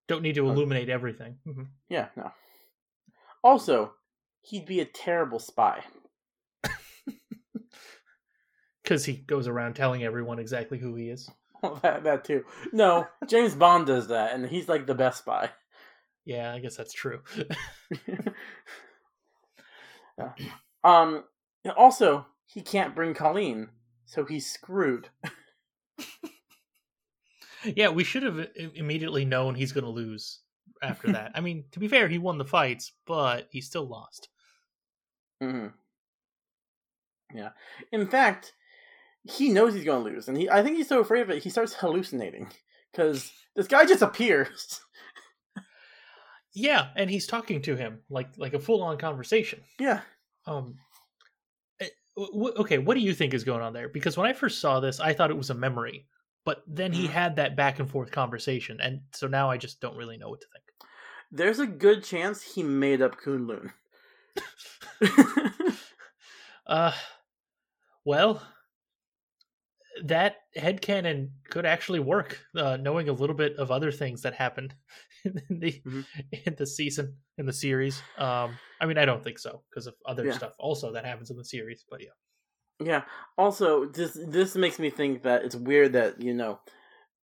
[0.08, 1.38] don't need to illuminate everything.
[1.46, 2.32] hmm Yeah, no.
[3.44, 3.94] Also,
[4.42, 5.84] he'd be a terrible spy.
[8.88, 11.30] Because he goes around telling everyone exactly who he is.
[11.82, 12.46] that that too.
[12.72, 15.50] No, James Bond does that, and he's like the best spy.
[16.24, 17.20] Yeah, I guess that's true.
[20.18, 20.32] Yeah.
[20.84, 21.26] Um.
[21.76, 23.70] Also, he can't bring Colleen,
[24.06, 25.10] so he's screwed.
[27.66, 30.40] yeah, we should have immediately known he's going to lose
[30.82, 31.32] after that.
[31.36, 34.30] I mean, to be fair, he won the fights, but he still lost.
[35.42, 35.68] hmm
[37.36, 37.50] Yeah.
[37.92, 38.54] In fact,
[39.30, 41.44] he knows he's going to lose, and he I think he's so afraid of it
[41.44, 42.50] he starts hallucinating
[42.92, 44.82] because this guy just appears.
[46.54, 49.62] Yeah, and he's talking to him like like a full on conversation.
[49.80, 50.02] yeah.
[50.48, 50.76] Um,
[51.80, 53.90] eh, w- okay, what do you think is going on there?
[53.90, 56.08] Because when I first saw this, I thought it was a memory,
[56.46, 57.12] but then he Mhm.
[57.12, 60.42] had that back and forth conversation, and so now I just don't really know what
[60.42, 60.64] to think.
[61.32, 63.72] There's a good chance he made up Kunlun.
[66.66, 66.92] Uh,
[68.04, 68.42] well,
[70.06, 74.34] that head headcanon could actually work, uh, knowing a little bit of other things that
[74.34, 74.76] happened
[75.26, 76.06] in the Mhm.
[76.46, 78.02] in the season in the series.
[78.18, 80.32] Um, I mean, I don't think so because of other Yeah.
[80.32, 81.84] stuff also that happens in the series.
[81.90, 82.12] But yeah,
[82.80, 83.06] Yeah.
[83.38, 86.60] Also, this this makes me think that it's weird that you know,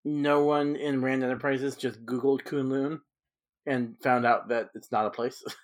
[0.05, 3.01] no one in Rand Enterprises just Googled Kunlun
[3.67, 5.43] and found out that it's not a place.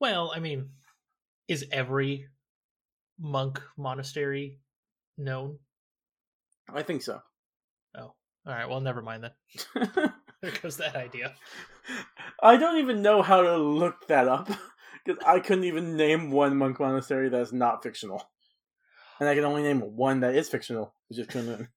[0.00, 0.70] well, I mean,
[1.48, 2.28] is every
[3.22, 4.58] monk monastery
[5.16, 5.58] known?
[6.68, 7.20] I think so.
[7.96, 8.14] Oh, all
[8.46, 8.68] right.
[8.68, 10.12] Well, never mind then.
[10.42, 11.34] There goes that idea.
[12.42, 14.48] I don't even know how to look that up
[15.04, 18.28] because I couldn't even name one monk monastery that's not fictional,
[19.20, 21.68] and I can only name one that is fictional, which is Kunlun.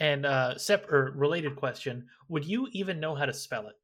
[0.00, 3.74] And uh, sep- or related question: Would you even know how to spell it?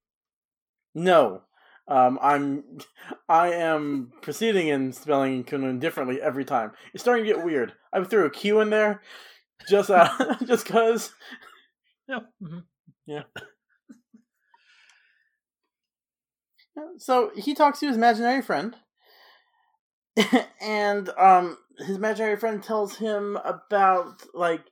[0.93, 1.43] No.
[1.91, 2.63] Um, I'm,
[3.29, 6.71] I am proceeding in spelling Kunlun differently every time.
[6.95, 7.73] It's starting to get weird.
[7.93, 9.03] I threw a Q in there,
[9.69, 10.09] just uh,
[10.47, 11.13] just cause.
[12.09, 12.21] No.
[12.41, 12.63] mhm.
[16.99, 18.77] So he talks to his imaginary friend,
[20.61, 24.63] and um, his imaginary friend tells him about like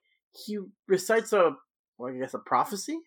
[0.47, 1.57] he recites a,
[1.99, 2.99] well, I guess a prophecy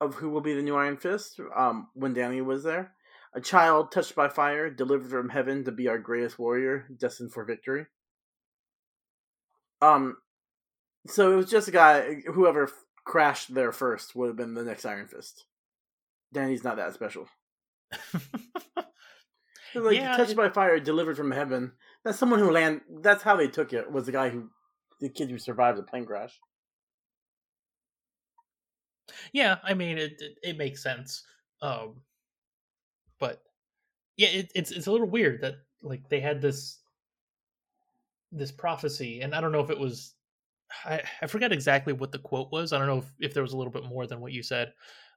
[0.00, 1.40] of who will be the new Iron Fist.
[1.56, 2.92] Um, when Danny was there,
[3.34, 7.44] a child touched by fire, delivered from heaven to be our greatest warrior, destined for
[7.44, 7.86] victory.
[9.80, 10.16] Um,
[11.06, 12.16] so it was just a guy.
[12.32, 12.70] Whoever
[13.04, 15.44] crashed there first would have been the next Iron Fist.
[16.32, 17.26] Danny's not that special.
[19.74, 21.72] like Yeah, touched it- by fire, delivered from heaven.
[22.04, 22.82] That's someone who land.
[23.02, 23.90] That's how they took it.
[23.90, 24.50] Was the guy who,
[25.00, 26.38] the kid who survived the plane crash.
[29.32, 30.20] Yeah, I mean it.
[30.20, 31.24] It, it makes sense.
[31.62, 32.02] Um,
[33.18, 33.42] but
[34.16, 36.80] yeah, it, it's it's a little weird that like they had this
[38.32, 40.14] this prophecy, and I don't know if it was.
[40.84, 42.72] I I forget exactly what the quote was.
[42.72, 44.72] I don't know if, if there was a little bit more than what you said,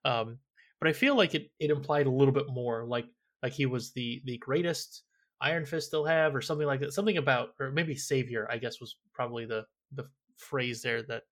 [0.06, 0.40] um,
[0.80, 3.08] but I feel like it it implied a little bit more, like
[3.44, 5.04] like he was the the greatest
[5.42, 6.94] Iron Fist they'll have, or something like that.
[6.94, 10.06] Something about, or maybe Savior, I guess was probably the the
[10.38, 11.24] phrase there that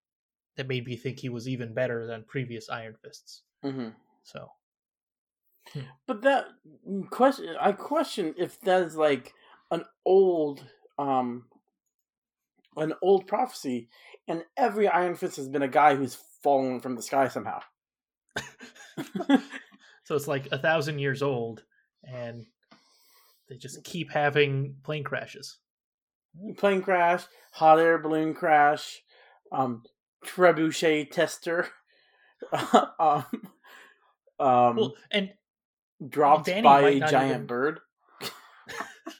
[0.57, 3.43] that made me think he was even better than previous Iron Fists.
[3.63, 3.89] Mm-hmm.
[4.23, 4.49] So
[6.07, 6.47] But that
[7.09, 9.33] question, I question if that is like
[9.71, 10.65] an old,
[10.97, 11.45] um,
[12.75, 13.89] an old prophecy,
[14.27, 17.59] and every Iron Fist has been a guy who's fallen from the sky somehow.
[20.03, 21.63] so it's like a thousand years old,
[22.03, 22.45] and
[23.47, 25.57] they just keep having plane crashes.
[26.57, 29.01] Plane crash, hot air balloon crash,
[29.51, 29.83] um,
[30.25, 31.67] trebuchet tester,
[32.99, 33.25] um,
[34.39, 35.32] um, Well, and
[36.08, 37.79] dropped Danny by a giant even- bird.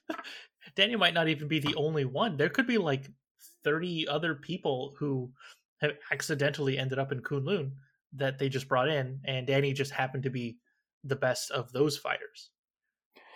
[0.76, 2.38] Danny might not even be the only one.
[2.38, 3.06] There could be like
[3.64, 5.32] thirty other people who
[5.82, 7.72] have accidentally ended up in Kunlun
[8.14, 10.58] that they just brought in, and Danny just happened to be
[11.04, 12.50] the best of those fighters.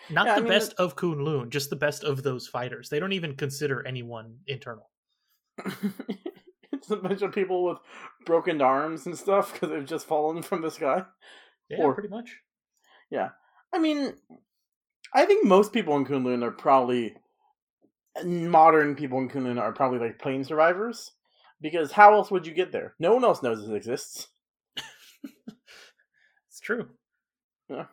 [0.09, 2.89] Not Yeah, I the mean, best of Kunlun, just the best of those fighters.
[2.89, 4.89] They don't even consider anyone internal.
[6.91, 7.77] a bunch of people with
[8.25, 11.03] broken arms and stuff because they've just fallen from the sky.
[11.69, 12.37] Yeah, Or- pretty much.
[13.09, 13.29] Yeah.
[13.73, 14.13] I mean,
[15.13, 17.15] I think most people in Kunlun are probably
[18.23, 21.11] modern people in Kunlun are probably like plane survivors
[21.61, 22.93] because how else would you get there?
[22.99, 24.27] No one else knows it exists.
[26.49, 26.87] It's true.
[27.67, 27.85] Yeah.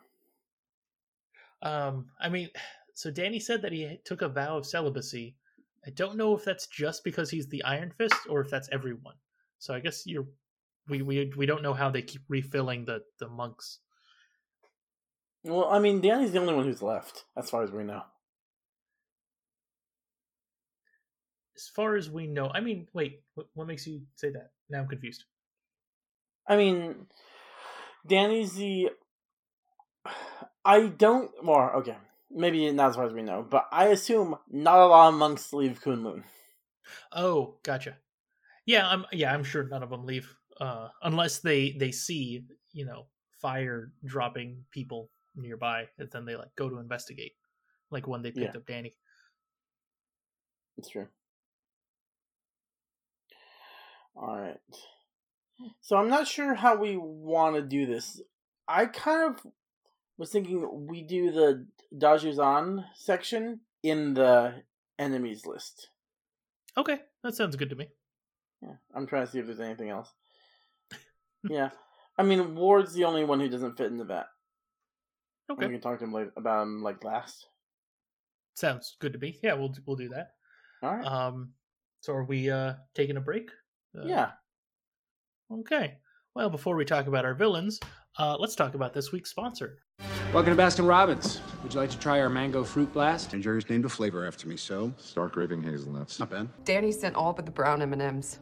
[1.63, 2.49] Um, I mean,
[2.93, 5.35] so Danny said that he took a vow of celibacy.
[5.85, 9.15] I don't know if that's just because he's the Iron Fist or if that's everyone.
[9.57, 10.27] So I guess you're
[10.87, 13.79] we we we don't know how they keep refilling the the monks.
[15.43, 18.03] Well, I mean, Danny's the only one who's left, as far as we know.
[21.55, 24.51] As far as we know, I mean, wait, what, what makes you say that?
[24.69, 25.25] Now I'm confused.
[26.47, 27.07] I mean,
[28.05, 28.89] Danny's the.
[30.65, 31.31] I don't.
[31.43, 31.97] Well, okay.
[32.33, 35.51] Maybe not as far as we know, but I assume not a lot of monks
[35.53, 36.23] leave Kunlun.
[37.11, 37.97] Oh, gotcha.
[38.65, 42.85] Yeah, I'm yeah, I'm sure none of them leave uh unless they they see, you
[42.85, 43.07] know,
[43.41, 47.33] fire dropping people nearby and then they like go to investigate.
[47.89, 48.59] Like when they picked Yeah.
[48.59, 48.93] up Danny.
[50.77, 51.07] It's true.
[54.15, 54.57] All right.
[55.81, 58.21] So I'm not sure how we want to do this.
[58.67, 59.51] I kind of
[60.21, 61.65] was thinking we do the
[61.97, 64.53] Dajuzan section in the
[64.99, 65.89] enemies list.
[66.77, 67.87] Okay, that sounds good to me.
[68.61, 70.13] Yeah, I'm trying to see if there's anything else.
[71.49, 71.71] yeah,
[72.19, 74.27] I mean Ward's the only one who doesn't fit into that.
[75.51, 75.65] Okay.
[75.65, 77.47] We can talk to him later, about him like last.
[78.53, 79.39] Sounds good to me.
[79.41, 80.33] Yeah, we'll we'll do that.
[80.83, 81.05] All right.
[81.05, 81.53] Um
[82.01, 83.49] so are we uh taking a break?
[83.97, 84.29] Uh, yeah.
[85.51, 85.97] Okay.
[86.35, 87.79] Well, before we talk about our villains,
[88.19, 89.79] uh let's talk about this week's sponsor.
[90.33, 91.41] Welcome to Baskin Robbins.
[91.61, 93.33] Would you like to try our mango fruit blast?
[93.33, 96.19] And Jerry's named a flavor after me, so Stark raving hazelnuts.
[96.19, 96.47] not bad.
[96.63, 98.39] Danny sent all but the brown M&Ms.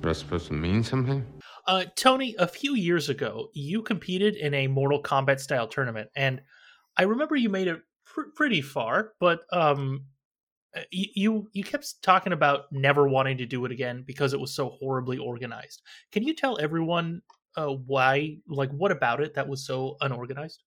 [0.00, 1.24] That's supposed to mean something?
[1.66, 6.42] Uh, Tony, a few years ago, you competed in a Mortal Kombat style tournament, and
[6.98, 10.04] I remember you made it pr- pretty far, but um,
[10.76, 14.40] uh, you, you you kept talking about never wanting to do it again because it
[14.40, 15.80] was so horribly organized.
[16.12, 17.22] Can you tell everyone
[17.56, 20.62] uh, why, like, what about it that was so unorganized?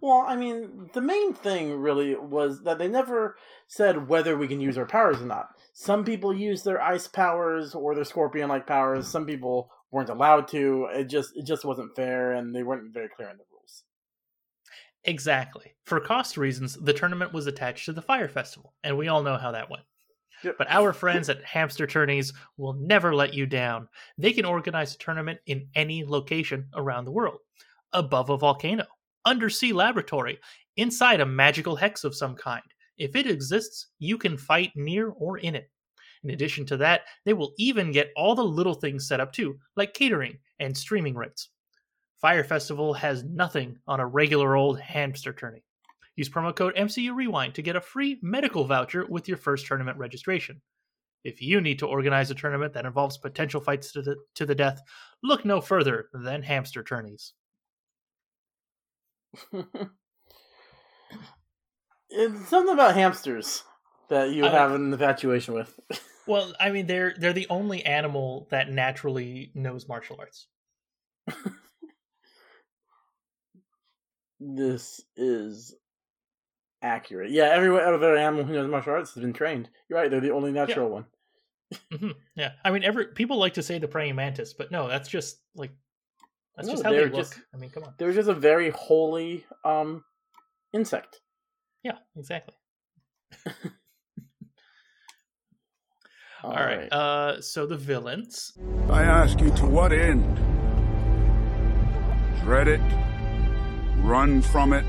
[0.00, 3.36] Well, I mean, the main thing really was that they never
[3.68, 5.50] said whether we can use our powers or not.
[5.74, 9.06] Some people use their ice powers or their scorpion-like powers.
[9.06, 10.88] Some people weren't allowed to.
[10.92, 13.84] It just it just wasn't fair, and they weren't very clear in the rules.
[15.04, 15.74] Exactly.
[15.84, 19.36] For cost reasons, the tournament was attached to the Fyre Festival, and we all know
[19.36, 19.84] how that went.
[20.42, 20.56] Yep.
[20.58, 23.88] But our friends at Hamster Tourneys will never let you down.
[24.18, 27.38] They can organize a tournament in any location around the world
[27.92, 28.86] above a volcano,
[29.24, 30.38] undersea laboratory,
[30.76, 32.62] inside a magical hex of some kind.
[32.98, 35.70] If it exists, you can fight near or in it.
[36.24, 39.58] In addition to that, they will even get all the little things set up too,
[39.76, 41.48] like catering and streaming rights.
[42.20, 45.64] Fyre Festival has nothing on a regular old hamster tourney.
[46.16, 49.98] Use promo code MCU Rewind to get a free medical voucher with your first tournament
[49.98, 50.60] registration.
[51.24, 54.54] If you need to organize a tournament that involves potential fights to the, to the
[54.54, 54.82] death,
[55.22, 57.32] look no further than hamster tourneys.
[62.10, 63.62] it's something about hamsters
[64.08, 65.78] that you I- have an infatuation with.
[66.24, 70.46] Well, I mean, they're they're the only animal that naturally knows martial arts.
[74.40, 75.74] this is
[76.82, 77.30] accurate.
[77.30, 79.70] Yeah, every other animal who knows martial arts has been trained.
[79.88, 81.06] You're right; they're the only natural one.
[81.92, 85.08] hmm Yeah, I mean, every people like to say the praying mantis, but no, that's
[85.08, 85.70] just like
[86.56, 87.12] that's No, just how they look.
[87.14, 87.94] just- I mean, come on.
[87.98, 90.04] They're just a very holy um
[90.72, 91.20] insect.
[91.82, 92.54] Yeah, exactly.
[96.44, 96.92] All All right.
[96.92, 98.52] Uh, so the villains.
[98.90, 100.24] I ask you to what end?
[102.42, 102.80] Dread it?
[104.02, 104.84] Run from it?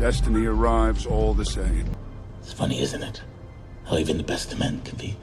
[0.00, 1.84] Destiny arrives all the same.
[2.40, 3.20] It's funny, isn't it?
[3.84, 5.14] How even the best of men can be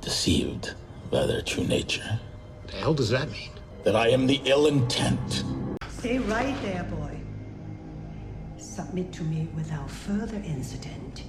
[0.00, 0.72] deceived
[1.10, 2.20] by their true nature.
[2.62, 3.50] What The hell does that mean?
[3.82, 5.44] That I am the ill intent.
[5.90, 7.20] Stay right there, boy.
[8.56, 11.24] Submit to me without further incident,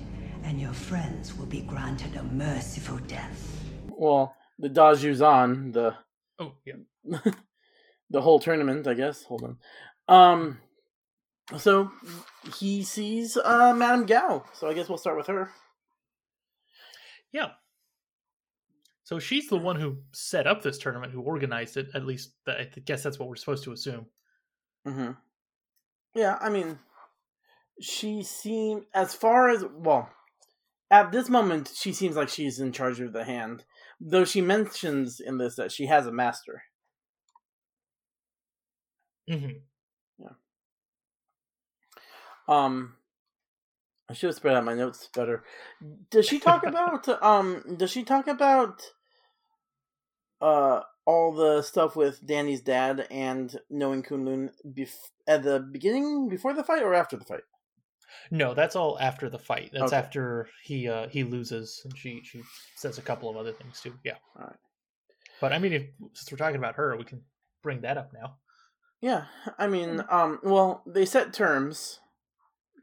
[0.45, 3.61] and your friends will be granted a merciful death.
[3.89, 5.95] Well, the Dajuzan, the
[6.39, 6.75] Oh yeah.
[8.09, 9.23] the whole tournament, I guess.
[9.23, 9.57] Hold on.
[10.07, 10.59] Um,
[11.57, 11.91] so
[12.57, 14.45] he sees uh Madame Gao.
[14.53, 15.51] So I guess we'll start with her.
[17.31, 17.49] Yeah.
[19.03, 21.89] So she's the one who set up this tournament, who organized it.
[21.93, 24.07] At least, I guess that's what we're supposed to assume.
[24.87, 25.11] Mm-hmm.
[26.15, 26.79] Yeah, I mean,
[27.79, 30.09] she seemed as far as well.
[30.89, 33.65] At this moment, she seems like she's in charge of the hand,
[33.99, 36.63] though she mentions in this that she has a master.
[39.29, 39.57] Mm-hmm.
[42.47, 42.95] Um,
[44.09, 45.43] I should have spread out my notes better.
[46.11, 47.75] Does she talk about um?
[47.77, 48.81] Does she talk about
[50.41, 56.53] uh all the stuff with Danny's dad and knowing Kunlun bef- at the beginning, before
[56.53, 57.43] the fight, or after the fight?
[58.31, 59.71] No, that's all after the fight.
[59.73, 59.97] That's Okay.
[59.97, 62.43] after he uh he loses, and she she
[62.75, 63.93] says a couple of other things too.
[64.03, 64.17] Yeah.
[64.37, 64.55] All right.
[65.41, 67.21] But I mean, if since we're talking about her, we can
[67.61, 68.37] bring that up now.
[69.01, 69.25] Yeah,
[69.59, 71.99] I mean, um, well, they set terms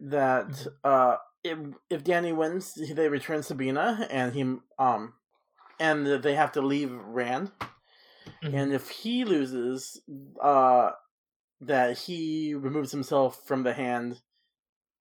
[0.00, 1.58] that uh, if
[1.90, 4.42] if Danny wins, they return Sabina, and he
[4.78, 5.14] um,
[5.78, 7.50] and they have to leave Rand,
[8.42, 10.00] and if he loses,
[10.40, 10.90] uh,
[11.60, 14.20] that he removes himself from the hand,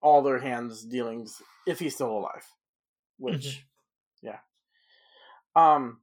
[0.00, 2.46] all their hands dealings, if he's still alive,
[3.18, 3.66] which,
[4.22, 4.38] yeah,
[5.54, 6.00] um,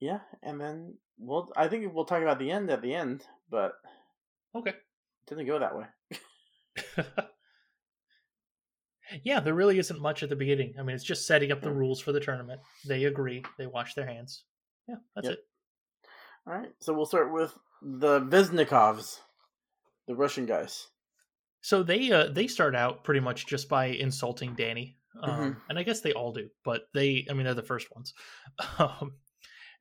[0.00, 3.72] yeah, and then we'll I think we'll talk about the end at the end, but
[4.54, 4.74] Okay.
[5.26, 5.86] didn't go that way.
[9.24, 10.74] Yeah, there really isn't much at the beginning.
[10.78, 12.60] I mean, it's just setting up the rules for the tournament.
[12.86, 13.44] They agree.
[13.58, 14.44] They wash their hands.
[14.88, 15.34] Yeah, that's Yep.
[15.38, 15.46] it.
[16.46, 19.20] All right, so we'll start with the Viznikovs,
[20.06, 20.88] the Russian guys.
[21.60, 25.60] So they uh they start out pretty much just by insulting Danny, um, Mhm.
[25.68, 28.14] and I guess they all do, but they I mean they're the first ones,
[28.78, 29.18] um,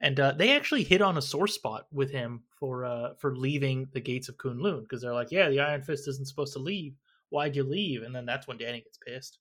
[0.02, 3.88] and uh, they actually hit on a sore spot with him for uh for leaving
[3.94, 6.96] the gates of Kunlun because they're like, yeah, the Iron Fist isn't supposed to leave.
[7.30, 8.04] Why'd you leave?
[8.04, 9.40] And then that's when Danny gets pissed.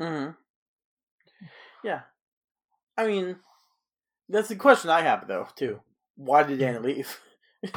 [0.00, 0.32] Mm-hmm.
[1.84, 2.00] Yeah,
[2.96, 3.36] I mean,
[4.28, 5.80] that's the question I have though too.
[6.16, 7.20] Why did Danny leave?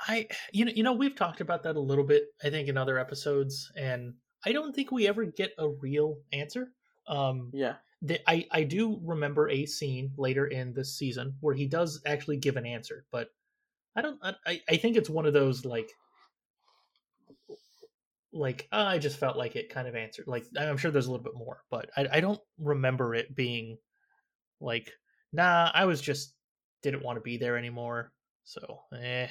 [0.00, 2.76] I you know you know we've talked about that a little bit I think in
[2.78, 6.72] other episodes and I don't think we ever get a real answer.
[7.06, 7.74] Um yeah.
[8.00, 12.38] the, I I do remember a scene later in this season where he does actually
[12.38, 13.28] give an answer, but
[13.96, 15.90] I don't I I think it's one of those like
[18.38, 20.26] like "Ah, I just felt like it kind of answered.
[20.28, 23.78] Like I'm sure there's a little bit more, but I I don't remember it being
[24.60, 24.92] like
[25.32, 26.34] nah, I was just
[26.82, 28.12] didn't want to be there anymore.
[28.44, 29.28] So, eh.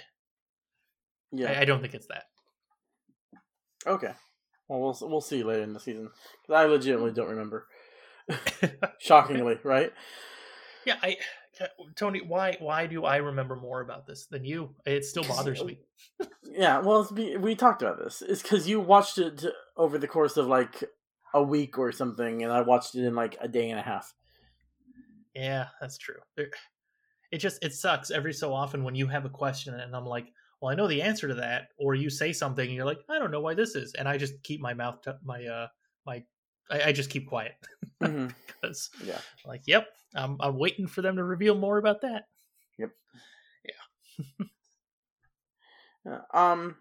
[1.32, 1.52] Yeah.
[1.52, 2.26] I, I don't think it's that.
[3.86, 4.14] Okay.
[4.68, 6.10] Well, we'll we'll see later in the season
[6.46, 7.68] 'Cause I legitimately don't remember.
[9.00, 9.94] Shockingly, right?
[10.86, 11.18] Yeah, I
[11.96, 14.76] Tony, why why do I remember more about this than you?
[14.86, 15.80] It still bothers me.
[16.44, 16.80] Yeah.
[16.80, 18.22] Well, it's we talked about this.
[18.22, 19.46] It's because you watched it
[19.76, 20.84] over the course of like
[21.34, 24.14] a week or something, and I watched it in like a day and a half.
[25.36, 26.20] Yeah, that's true.
[27.32, 30.32] It just it sucks every so often when you have a question and I'm like,
[30.62, 33.20] well, I know the answer to that, or you say something and you're like, I
[33.20, 35.68] don't know why this is, and I just keep my mouth, t- my uh,
[36.06, 36.24] my,
[36.70, 37.54] I, I just keep quiet
[38.02, 38.34] Mhm.
[38.46, 39.20] because, Yeah.
[39.46, 42.28] like, yep, I'm I'm waiting for them to reveal more about that.
[42.78, 42.92] Yep.
[43.66, 44.46] Yeah.
[46.06, 46.78] Yeah, um.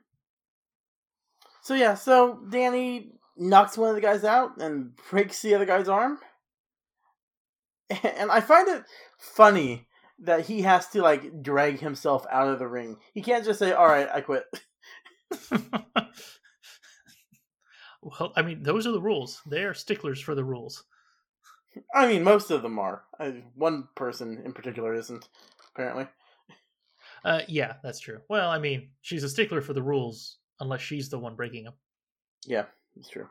[1.62, 5.88] So yeah, so Danny knocks one of the guys out and breaks the other guy's
[5.88, 6.18] arm,
[8.04, 8.84] and I find it
[9.18, 9.88] funny
[10.20, 12.98] that he has to like drag himself out of the ring.
[13.14, 14.44] He can't just say, "All right, I quit."
[18.06, 19.42] Well, I mean, those are the rules.
[19.46, 20.84] They are sticklers for the rules.
[21.94, 23.02] I mean, most of them are.
[23.18, 25.28] I, one person in particular isn't,
[25.74, 26.06] apparently.
[27.24, 28.20] Uh, yeah, that's true.
[28.28, 31.74] Well, I mean, she's a stickler for the rules unless she's the one breaking them.
[32.46, 33.28] Yeah, that's true.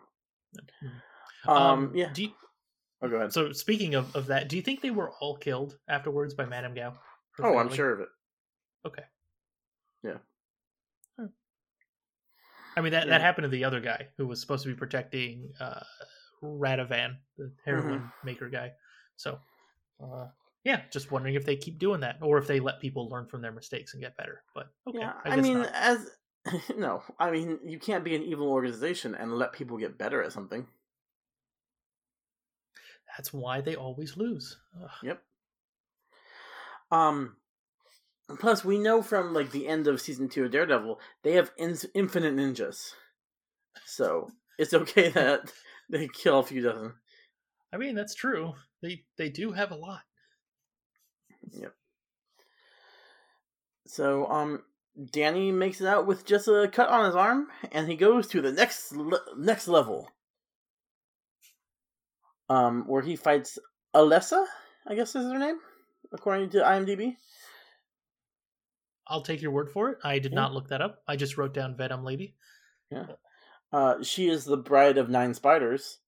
[1.47, 2.11] Um, Um, yeah.
[2.15, 2.32] You,
[3.01, 3.34] Oh, go ahead.
[3.34, 6.73] so, speaking of, of that, do you think they were all killed afterwards by Madame
[6.73, 6.93] Gao?
[7.39, 8.09] Oh, I'm sure of it.
[8.86, 9.03] Okay.
[10.03, 10.17] Yeah.
[12.78, 13.11] I mean, that, Yeah.
[13.11, 15.84] that happened to the other guy who was supposed to be protecting uh,
[16.43, 18.26] Radovan, the heroin Mm-hmm.
[18.26, 18.73] maker guy.
[19.15, 19.39] So,
[20.03, 20.28] uh,
[20.63, 23.41] yeah, just wondering if they keep doing that or if they let people learn from
[23.41, 24.43] their mistakes and get better.
[24.53, 25.71] But okay, yeah, I, I, mean, not.
[25.73, 26.09] as
[26.78, 30.32] no, I mean, you can't be an evil organization and let people get better at
[30.32, 30.67] something.
[33.15, 34.57] that's why they always lose.
[34.84, 34.89] Ugh.
[35.03, 35.23] Yep.
[36.91, 37.38] Um.
[38.39, 41.78] Plus, we know from like the end of season two of Daredevil, they have in-
[41.93, 42.93] infinite ninjas,
[43.86, 45.51] so it's okay that
[45.89, 46.93] they kill a few dozen.
[47.71, 48.53] I mean, that's true.
[48.82, 50.01] They they do have a lot.
[51.51, 51.73] Yep.
[53.88, 54.63] So, um,
[55.11, 58.41] Danny makes it out with just a cut on his arm, and he goes to
[58.41, 60.09] the next le- next level.
[62.49, 63.59] Um, where he fights
[63.95, 64.45] Alessa,
[64.88, 65.57] I guess is her name,
[66.11, 67.15] according to IMDb.
[69.08, 69.97] I'll take your word for it.
[70.03, 70.36] I did Yeah.
[70.41, 71.03] not look that up.
[71.08, 72.36] I just wrote down Venom Lady.
[72.89, 73.06] Yeah.
[73.72, 75.99] Uh, she is the bride of nine spiders.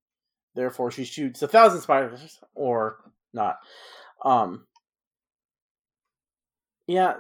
[0.56, 2.98] Therefore, she shoots a thousand spiders, or
[3.34, 3.60] not.
[4.24, 4.66] Um.
[6.88, 7.16] Yeah,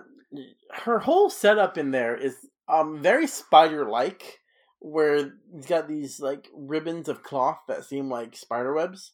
[0.72, 2.36] her whole setup in there is
[2.70, 4.40] um very spider-like,
[4.80, 9.14] where it's got these like ribbons of cloth that seem like spider webs.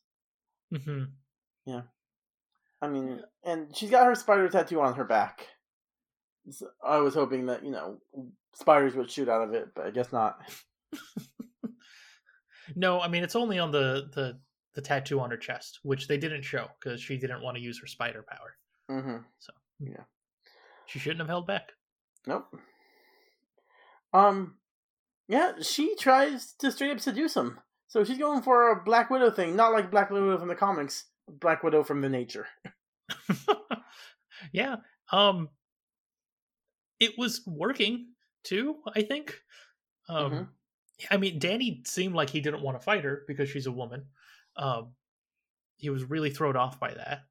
[0.72, 1.03] hmm
[1.66, 1.82] Yeah.
[2.82, 5.47] I mean, and she's got her spider tattoo on her back.
[6.49, 7.99] So I was hoping that you know
[8.53, 10.39] spiders would shoot out of it, but I guess not.
[12.75, 14.39] No, I mean it's only on the the
[14.73, 17.79] the tattoo on her chest, which they didn't show because she didn't want to use
[17.79, 18.55] her spider power.
[18.89, 19.17] Mm-hmm.
[19.39, 20.03] So Yeah.
[20.85, 21.73] she shouldn't have held back.
[22.25, 22.47] Nope.
[24.13, 24.55] Um,
[25.27, 27.59] yeah, she tries to straight up seduce him.
[27.87, 31.05] So she's going for a Black Widow thing, not like Black Widow from the comics,
[31.27, 32.47] Black Widow from the nature.
[34.53, 34.77] yeah.
[35.11, 35.49] Um
[37.04, 38.08] it was working
[38.43, 39.41] too, I think.
[40.10, 40.47] Um Mhm.
[41.12, 44.06] I mean Danny seemed like he didn't want to fight her because she's a woman.
[44.56, 44.95] Um
[45.78, 47.28] he was really thrown off by that.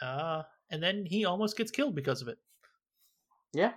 [0.00, 2.38] Uh and then he almost gets killed because of it.
[3.52, 3.74] Yeah.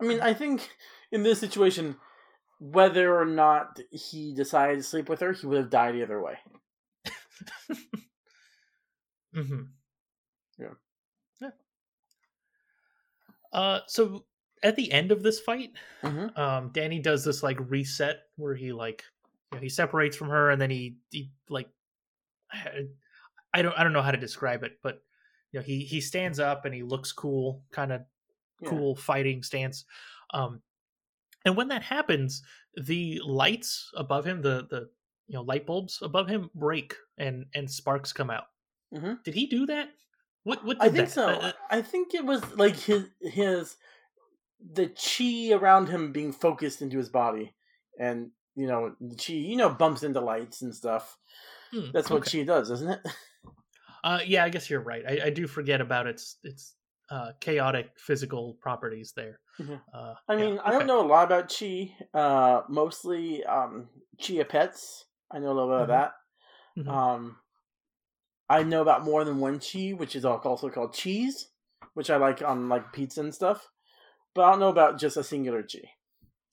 [0.00, 0.68] I mean, I think
[1.10, 1.96] in this situation,
[2.60, 6.38] whether or not he decided to sleep with her, he would have died either way.
[9.34, 9.62] Mm-hmm.
[10.58, 10.74] Yeah.
[11.40, 11.50] Yeah.
[13.56, 14.26] Uh, so
[14.64, 16.36] at the end of this fight, Mhm.
[16.36, 19.04] um, Danny does this like reset where he like
[19.52, 21.70] you know, he separates from her and then he he like
[23.54, 25.02] I don't I don't know how to describe it, but
[25.52, 28.02] you know he he stands up and he looks cool, kind of
[28.60, 28.80] Yeah.
[28.80, 29.84] cool fighting stance.
[30.32, 30.62] Um,
[31.44, 32.42] and when that happens,
[32.76, 34.90] the lights above him, the the
[35.28, 38.48] you know light bulbs above him break and and sparks come out.
[38.90, 39.20] Mhm.
[39.24, 39.95] Did he do that?
[40.46, 41.10] What what I think that?
[41.10, 41.40] so.
[41.40, 43.76] Uh, I think it was like his his
[44.60, 47.56] the chi around him being focused into his body,
[47.98, 51.18] and you know, the chi you know bumps into lights and stuff.
[51.72, 52.30] Hmm, That's what okay.
[52.30, 53.00] chi does, isn't it?
[54.04, 55.04] Uh, yeah, I guess you're right.
[55.06, 56.76] I, I do forget about its its
[57.10, 59.40] uh, chaotic physical properties there.
[59.60, 59.82] Mhm.
[59.92, 60.72] Uh, I yeah, mean, I okay.
[60.72, 61.94] don't know a lot about chi.
[62.12, 63.88] Uh, mostly um,
[64.18, 65.06] chia pets.
[65.30, 65.88] I know a little bit of Mhm.
[65.88, 66.12] that.
[66.76, 66.92] Mhm.
[66.92, 67.40] Um,
[68.48, 71.48] I know about more than one chi, which is also called cheese,
[71.94, 73.68] which I like on like pizza and stuff.
[74.34, 75.80] But I don't know about just a singular chi.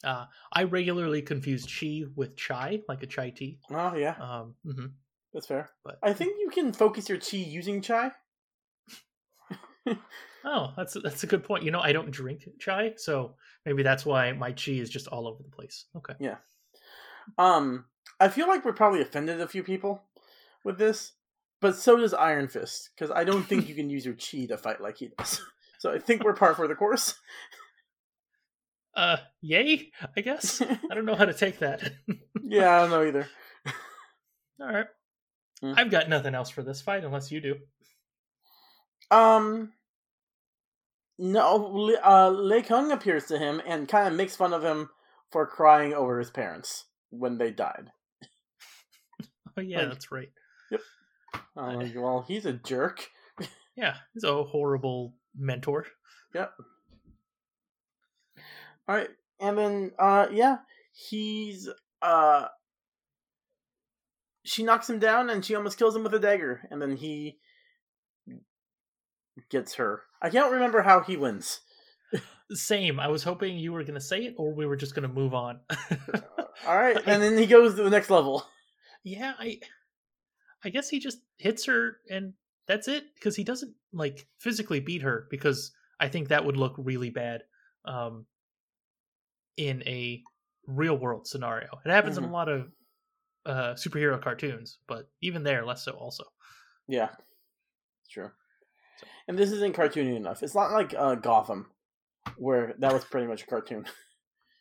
[0.03, 3.59] Uh, I regularly confuse chi with chai, like a chai tea.
[3.71, 4.91] Oh yeah, Um, mhm.
[5.33, 5.69] that's fair.
[5.83, 8.11] But I think you can focus your chi using chai.
[10.45, 11.63] oh, that's that's a good point.
[11.63, 13.35] You know, I don't drink chai, so
[13.65, 15.85] maybe that's why my chi is just all over the place.
[15.97, 16.13] Okay.
[16.19, 16.37] Yeah.
[17.37, 17.85] Um,
[18.19, 20.01] I feel like we're probably offended a few people
[20.63, 21.13] with this,
[21.64, 24.57] but so does Iron Fist because I don't think you can use your chi to
[24.57, 25.41] fight like he does.
[25.80, 27.16] So I think we're par for the course.
[28.95, 29.89] Uh, yay!
[30.16, 31.82] I guess I don't know how to take that.
[32.43, 33.28] yeah, I don't know either.
[34.61, 34.86] All right.
[35.64, 35.74] Mm.
[35.76, 37.55] I've got nothing else for this fight unless you do.
[39.09, 39.74] Um,
[41.18, 44.91] No, uh, Lei Kung appears to him and kind of makes fun of him
[45.32, 47.91] for crying over his parents when they died.
[49.57, 50.30] Oh yeah, Like- that's right.
[51.55, 53.09] I'm like, well, he's a jerk.
[53.75, 55.88] Yeah, he's a horrible mentor.
[56.36, 56.53] Yep.
[58.88, 59.09] All right,
[59.39, 60.57] and then uh, yeah,
[60.91, 61.67] he's
[61.99, 62.45] uh,
[64.43, 67.39] she knocks him down and she almost kills him with a dagger, and then he
[69.49, 70.03] gets her.
[70.21, 71.61] I can't remember how he wins.
[72.51, 72.99] Same.
[72.99, 75.13] I was hoping you were going to say it, or we were just going to
[75.13, 75.61] move on.
[76.67, 78.45] All right, and then he goes to the next level.
[79.03, 79.59] yeah, I,
[80.64, 82.34] I guess he just hits her, and
[82.68, 83.14] that's it.
[83.16, 87.43] Because he doesn't like physically beat her, because I think that would look really bad,
[87.86, 88.26] um,
[89.57, 90.24] in a
[90.66, 91.70] real world scenario.
[91.86, 92.30] It happens in Mhm.
[92.30, 92.72] a lot of
[93.45, 95.91] uh, superhero cartoons, but even there, less so.
[95.91, 96.24] Also,
[96.88, 97.14] Yeah,
[98.09, 98.32] true.
[99.28, 100.43] And this isn't cartoony enough.
[100.43, 101.70] It's not like uh, Gotham,
[102.38, 103.86] where that was pretty much a cartoon.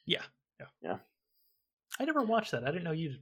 [0.04, 0.24] yeah,
[0.58, 0.98] yeah, Yeah.
[2.00, 2.64] I never watched that.
[2.64, 3.18] I didn't know you.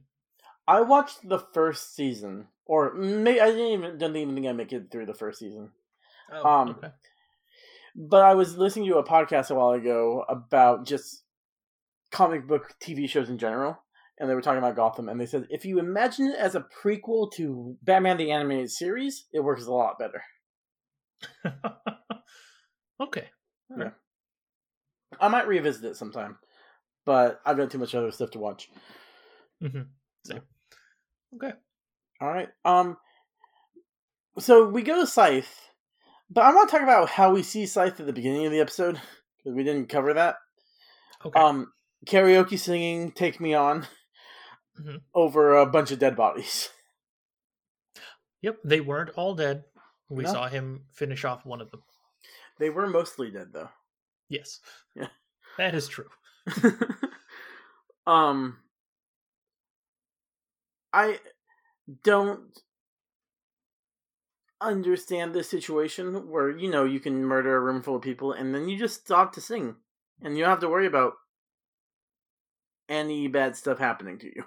[0.71, 4.71] I watched the first season, or maybe I didn't even didn't even think I make
[4.71, 5.71] it through the first season.
[6.31, 6.87] Oh, um, okay.
[7.93, 11.23] But I was listening to a podcast a while ago about just
[12.09, 13.83] comic book TV shows in general,
[14.17, 16.65] and they were talking about Gotham, and they said if you imagine it as a
[16.81, 20.23] prequel to Batman the Animated Series, it works a lot better.
[23.01, 23.25] okay.
[23.69, 23.83] Yeah.
[23.83, 23.93] right.
[25.19, 26.37] I might revisit it sometime,
[27.05, 28.69] but I've got too much other stuff to watch.
[29.61, 29.81] Mm-hmm.
[30.25, 30.41] Same.
[31.35, 31.51] Okay.
[32.19, 32.49] All right.
[32.65, 32.97] Um.
[34.39, 35.69] So we go to Scythe,
[36.29, 38.59] but I want to talk about how we see Scythe at the beginning of the
[38.61, 38.99] episode
[39.37, 40.35] because we didn't cover that.
[41.25, 41.39] Okay.
[41.39, 41.71] Um,
[42.05, 43.85] karaoke singing "Take Me On"
[44.79, 45.01] Mhm.
[45.13, 46.69] over a bunch of dead bodies.
[48.41, 49.65] Yep, they weren't all dead.
[50.09, 50.31] We No.
[50.33, 51.83] saw him finish off one of them.
[52.57, 53.69] They were mostly dead though.
[54.29, 54.61] Yes.
[54.95, 55.09] Yeah.
[55.57, 56.09] That is true.
[58.07, 58.57] um,
[60.93, 61.19] I
[62.03, 62.59] don't
[64.59, 68.53] understand this situation where you know you can murder a room full of people and
[68.53, 69.75] then you just stop to sing
[70.21, 71.13] and you don't have to worry about
[72.87, 74.43] any bad stuff happening to you.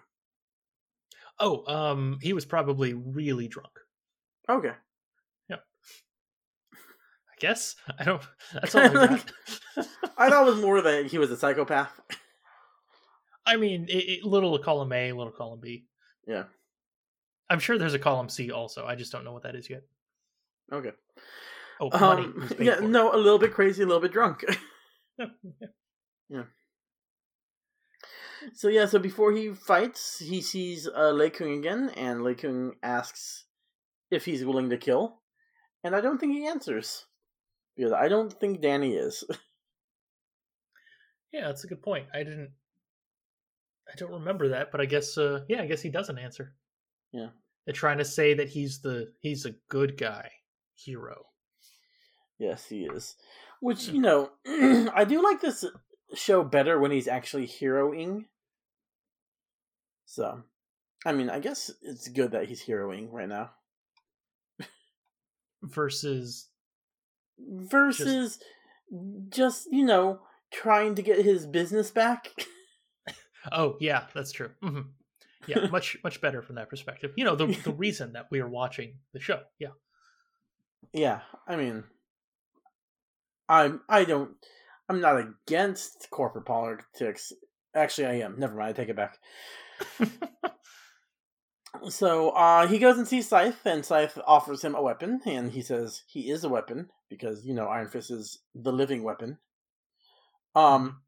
[1.41, 3.73] Oh, um, he was probably really drunk.
[4.49, 4.73] Okay.
[5.49, 5.65] Yep.
[6.73, 7.75] I guess.
[7.99, 8.23] I don't.
[8.53, 9.33] That's all I got.
[10.17, 12.01] I thought it was more that he was a psychopath.
[13.47, 15.87] I mean, it, it, little column A, little column B.
[16.27, 16.45] Yeah.
[17.51, 18.87] I'm sure there's a column C also.
[18.87, 19.83] I just don't know what that is yet.
[20.73, 20.93] Okay.
[21.81, 22.25] Oh, money.
[22.25, 24.45] Um, yeah, no, a little bit crazy, a little bit drunk.
[25.19, 25.27] Yeah.
[26.31, 26.45] Yeah.
[28.55, 32.73] So yeah, so before he fights, he sees uh, Lei Kung again, and Lei Kung
[32.83, 33.45] asks
[34.11, 35.21] if he's willing to kill,
[35.85, 37.05] and I don't think he answers
[37.77, 39.23] because I don't think Danny is.
[41.33, 42.07] Yeah, that's a good point.
[42.15, 42.53] I didn't.
[43.93, 45.17] I don't remember that, but I guess.
[45.19, 46.55] Uh, yeah, I guess he doesn't answer.
[47.13, 47.29] Yeah.
[47.65, 50.31] They're trying to say that he's the he's a good guy,
[50.75, 51.27] hero.
[52.39, 53.17] yes, he is.
[53.61, 55.65] Which you know, I do like this
[56.15, 58.27] show better when he's actually heroing.
[60.07, 60.43] So,
[61.07, 63.51] I mean, I guess it's good that he's heroing right now.
[65.63, 66.49] Versus,
[67.39, 68.39] versus
[69.31, 70.21] just, you know
[70.55, 72.31] trying to get his business back.
[73.53, 74.51] oh yeah, that's true.
[74.63, 74.81] hmm
[75.47, 77.13] Yeah, much much better from that perspective.
[77.17, 79.41] You know the the reason that we are watching the show.
[79.59, 79.75] Yeah.
[80.93, 81.85] yeah, I mean,
[83.49, 84.33] I'm I don't
[84.89, 87.33] I'm not against corporate politics.
[87.75, 88.39] Actually, I am.
[88.39, 88.71] Never mind.
[88.71, 89.19] I take it back.
[91.89, 95.63] so uh, he goes and sees Scythe, and Scythe offers him a weapon, and he
[95.63, 99.39] says he is a weapon because you know Iron Fist is the living weapon.
[100.55, 101.01] Um,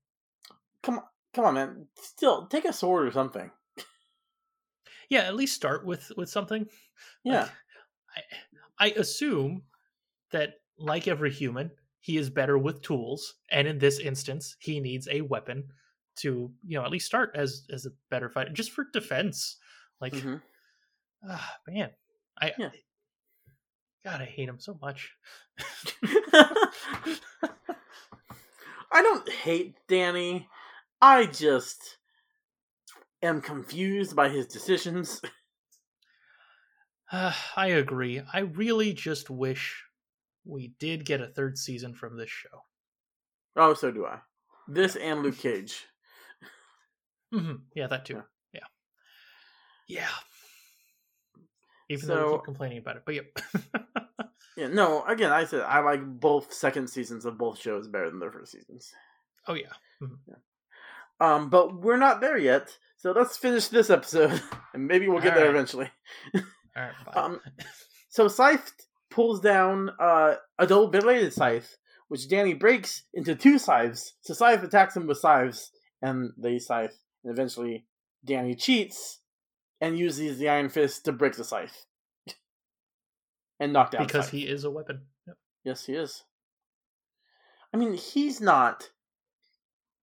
[0.83, 1.05] come on,
[1.37, 1.87] come on, man.
[2.03, 3.51] Still, take a sword or something.
[5.11, 6.67] Yeah, at least start with with something.
[7.23, 7.43] Yeah.
[7.43, 7.51] Like,
[8.81, 9.63] I I assume
[10.33, 11.71] that like every human,
[12.01, 15.69] he is better with tools, and in this instance, he needs a weapon
[16.17, 19.59] to you know at least start as as a better fighter, just for defense.
[20.01, 20.43] Like, Mhm.
[21.29, 21.91] ah, man,
[22.41, 22.53] I.
[22.59, 22.71] Yeah.
[24.05, 25.13] God, I hate him so much.
[28.93, 30.49] I don't hate Danny.
[31.01, 31.97] I just
[33.23, 35.21] am confused by his decisions.
[37.11, 38.21] Uh, I agree.
[38.33, 39.85] I really just wish
[40.45, 42.67] we did get a third season from this show.
[43.57, 44.23] Oh, so do I.
[44.69, 45.89] This and Luke Cage.
[47.33, 48.23] hmm Yeah, that too.
[48.53, 48.67] Yeah.
[49.89, 50.11] Yeah.
[51.89, 53.37] Even though we keep complaining about it, but yep.
[54.57, 55.05] Yeah, no.
[55.05, 58.53] Again, I said I like both second seasons of both shows better than their first
[58.53, 58.93] seasons.
[59.47, 59.73] Oh yeah.
[60.01, 60.46] Mhm.
[61.21, 64.41] Um, but we're not there yet, so let's finish this episode,
[64.75, 65.55] and maybe we'll get there Alright.
[65.55, 65.91] eventually.
[66.35, 66.43] All
[66.77, 67.17] right.
[67.17, 67.41] Um,
[68.09, 68.73] so Scythe
[69.11, 71.77] pulls down uh, a double-bladed scythe,
[72.09, 74.15] which Danny breaks into two scythes.
[74.21, 75.71] So Scythe attacks him with scythes,
[76.03, 76.99] and they scythe.
[77.25, 77.87] And eventually,
[78.25, 79.21] Danny cheats
[79.81, 81.87] and uses the Iron Fist to break the scythe
[83.61, 84.07] and knock down.
[84.07, 85.03] because he is a weapon.
[85.27, 85.37] Yep.
[85.65, 86.25] Yes, he is.
[87.73, 88.91] I mean, he's not.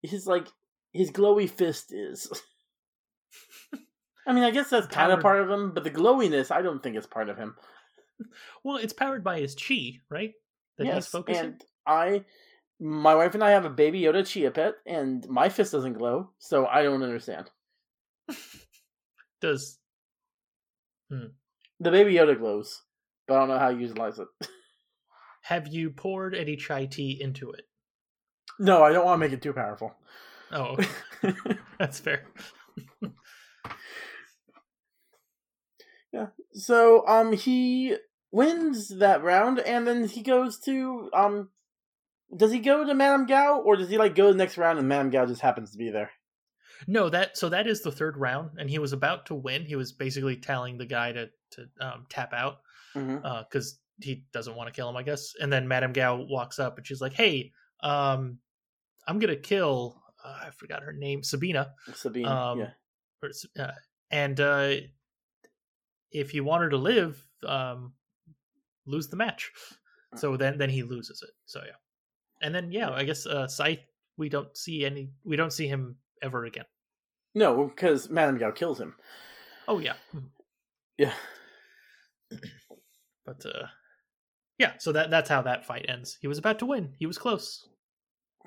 [0.01, 0.47] He's like
[0.93, 2.31] his glowy fist is.
[4.25, 6.81] I mean, I guess that's kind of part of him, but the glowiness, I don't
[6.81, 7.55] think is part of him.
[8.63, 10.31] Well, it's powered by his chi, right?
[10.77, 11.43] That he's yes, focusing.
[11.43, 12.23] and I,
[12.79, 16.29] my wife and I have a Baby Yoda Chia pet, and my fist doesn't glow,
[16.37, 17.49] so I don't understand.
[19.41, 19.77] Does
[21.09, 21.25] hmm.
[21.79, 22.81] The Baby Yoda glows,
[23.27, 24.27] but I don't know how you utilize it.
[25.41, 27.65] have you poured any chai tea into it?
[28.59, 29.95] no, I don't want to make it too powerful.
[30.53, 30.77] Oh,
[31.79, 32.25] that's fair.
[36.11, 36.27] Yeah.
[36.53, 37.95] So um he
[38.31, 41.49] wins that round and then he goes to um
[42.35, 44.87] does he go to Madame Gao or does he like go the next round and
[44.87, 46.11] Madame Gao just happens to be there?
[46.87, 49.65] No, that so that is the third round, and he was about to win.
[49.65, 52.57] He was basically telling the guy to to um, tap out
[52.93, 55.33] because he doesn't want to kill him, I guess.
[55.39, 57.51] And then Madame Gao walks up and she's like, "Hey,
[57.81, 58.39] um,
[59.07, 60.01] I'm gonna kill.
[60.23, 61.73] Uh, I forgot her name, Sabina.
[61.93, 62.69] Sabina, Um, yeah.
[63.21, 63.71] or uh,
[64.11, 64.75] and uh,
[66.11, 67.93] if you want her to live, um,
[68.85, 69.51] lose the match.
[70.15, 71.31] So then then he loses it.
[71.45, 71.75] So yeah,
[72.41, 73.79] and then yeah, I guess uh, Scythe.
[74.15, 75.09] We don't see any.
[75.25, 76.65] We don't see him ever again.
[77.33, 78.93] No, because Madame Gao kills him.
[79.67, 80.29] Oh yeah, Mhm.
[80.99, 81.13] Yeah.
[83.25, 83.67] but uh,
[84.59, 84.73] yeah.
[84.77, 86.17] So that that's how that fight ends.
[86.21, 86.93] He was about to win.
[86.99, 87.67] He was close.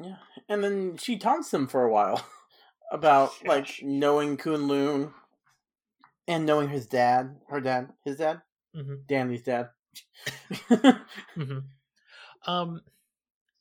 [0.01, 0.17] Yeah.
[0.49, 2.25] And then she taunts him for a while
[2.93, 5.13] about like knowing Kunlun
[6.29, 8.43] and knowing his dad, her dad, his dad,
[8.75, 9.71] hmm Danny's dad.
[11.35, 11.59] hmm
[12.47, 12.81] Um,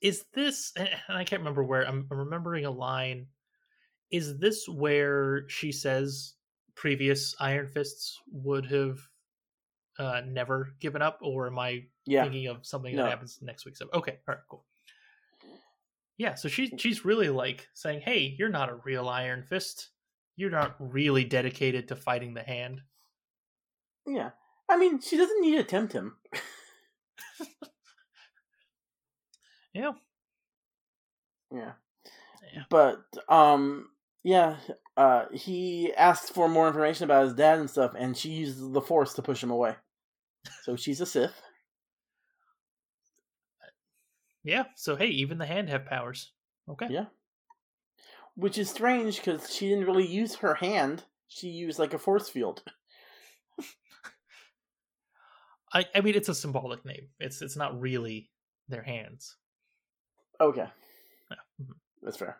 [0.01, 0.73] is this?
[0.75, 1.87] And I can't remember where.
[1.87, 3.27] I'm, I'm remembering a line.
[4.11, 6.35] Is this where she says
[6.75, 8.99] previous Iron Fists would have
[9.97, 12.23] uh, never given up, or am I Yeah.
[12.23, 13.03] thinking of something No.
[13.03, 13.75] that happens next week?
[13.79, 13.97] episode?
[13.97, 14.65] Okay, all right, cool.
[16.17, 19.89] Yeah, so she she's really like saying, "Hey, you're not a real Iron Fist.
[20.37, 22.81] You're not really dedicated to fighting the hand."
[24.07, 24.31] yeah.
[24.69, 26.17] I mean, she doesn't need to tempt him.
[29.73, 29.91] Yeah.
[31.51, 31.73] Yeah.
[32.53, 32.63] Yeah.
[32.69, 33.89] But um
[34.23, 34.57] yeah,
[34.97, 38.81] uh he asks for more information about his dad and stuff and she uses the
[38.81, 39.75] force to push him away.
[40.63, 41.41] So she's a Sith.
[44.45, 44.65] Yeah.
[44.75, 46.31] So hey, even the hand have powers.
[46.69, 46.87] Okay.
[46.89, 47.05] Yeah.
[48.35, 51.03] Which is strange cuz she didn't really use her hand.
[51.27, 52.63] She used like a force field.
[55.73, 57.09] I, I mean, it's a symbolic name.
[57.19, 58.29] It's it's not really
[58.69, 59.35] their hands.
[60.39, 60.69] Okay.
[61.31, 61.37] Yeah.
[61.61, 61.73] Mhm.
[62.03, 62.37] That's fair.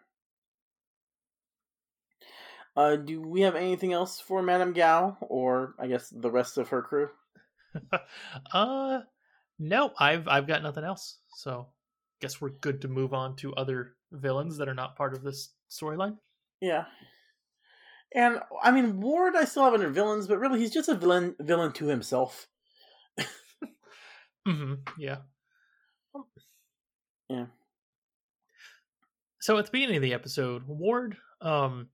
[2.77, 6.69] Uh do we have anything else for Madame Gao or I guess the rest of
[6.69, 7.09] her crew?
[8.53, 9.01] uh,
[9.59, 11.19] no, I've I've got nothing else.
[11.35, 11.67] So,
[12.25, 15.53] guess we're good to move on to other villains that are not part of this
[15.69, 16.17] storyline.
[16.59, 16.85] Yeah.
[18.15, 21.35] And I mean Ward I still have under villains, but really he's just a villain
[21.39, 22.47] villain to himself.
[24.47, 25.17] hmm Yeah.
[27.29, 27.45] Yeah.
[29.39, 31.89] So at the beginning of the episode, Ward, um,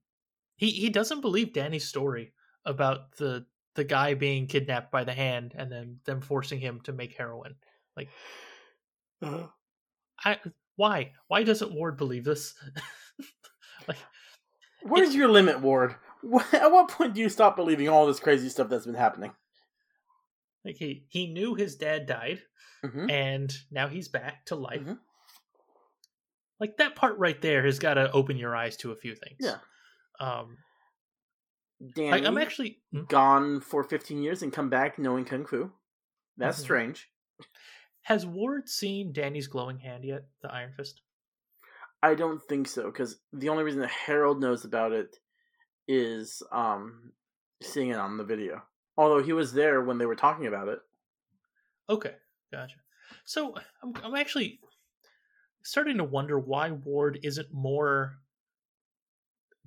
[0.56, 2.32] he he doesn't believe Danny's story
[2.64, 6.92] about the the guy being kidnapped by the hand and then them forcing him to
[6.92, 7.56] make heroin.
[7.96, 8.08] Like,
[9.20, 9.48] Uh-huh.
[10.24, 10.38] I
[10.76, 12.54] why why doesn't Ward believe this?
[13.88, 13.98] like,
[14.82, 15.94] Where's your limit, Ward?
[16.52, 19.32] At what point do you stop believing all this crazy stuff that's been happening?
[20.64, 22.40] like he he knew his dad died,
[22.84, 23.10] Mhm.
[23.10, 24.82] and now he's back to life.
[24.82, 24.98] Mhm.
[26.60, 29.38] Like that part right there has got to open your eyes to a few things.
[29.40, 29.58] Yeah.
[30.20, 30.58] Um,
[31.96, 33.02] Danny, I'm actually hmm?
[33.08, 35.72] gone for 15 years and come back knowing Kung Fu.
[36.36, 36.62] That's Mhm.
[36.62, 37.08] strange.
[38.02, 40.24] Has Ward seen Danny's glowing hand yet?
[40.42, 41.00] The Iron Fist.
[42.02, 45.16] I don't think so, because the only reason that Harold knows about it
[45.86, 47.12] is um,
[47.62, 48.62] seeing it on the video.
[48.96, 50.80] Although he was there when they were talking about it.
[51.88, 52.14] Okay,
[52.50, 52.76] gotcha.
[53.24, 54.60] So I'm I'm actually
[55.62, 58.18] starting to wonder why Ward isn't more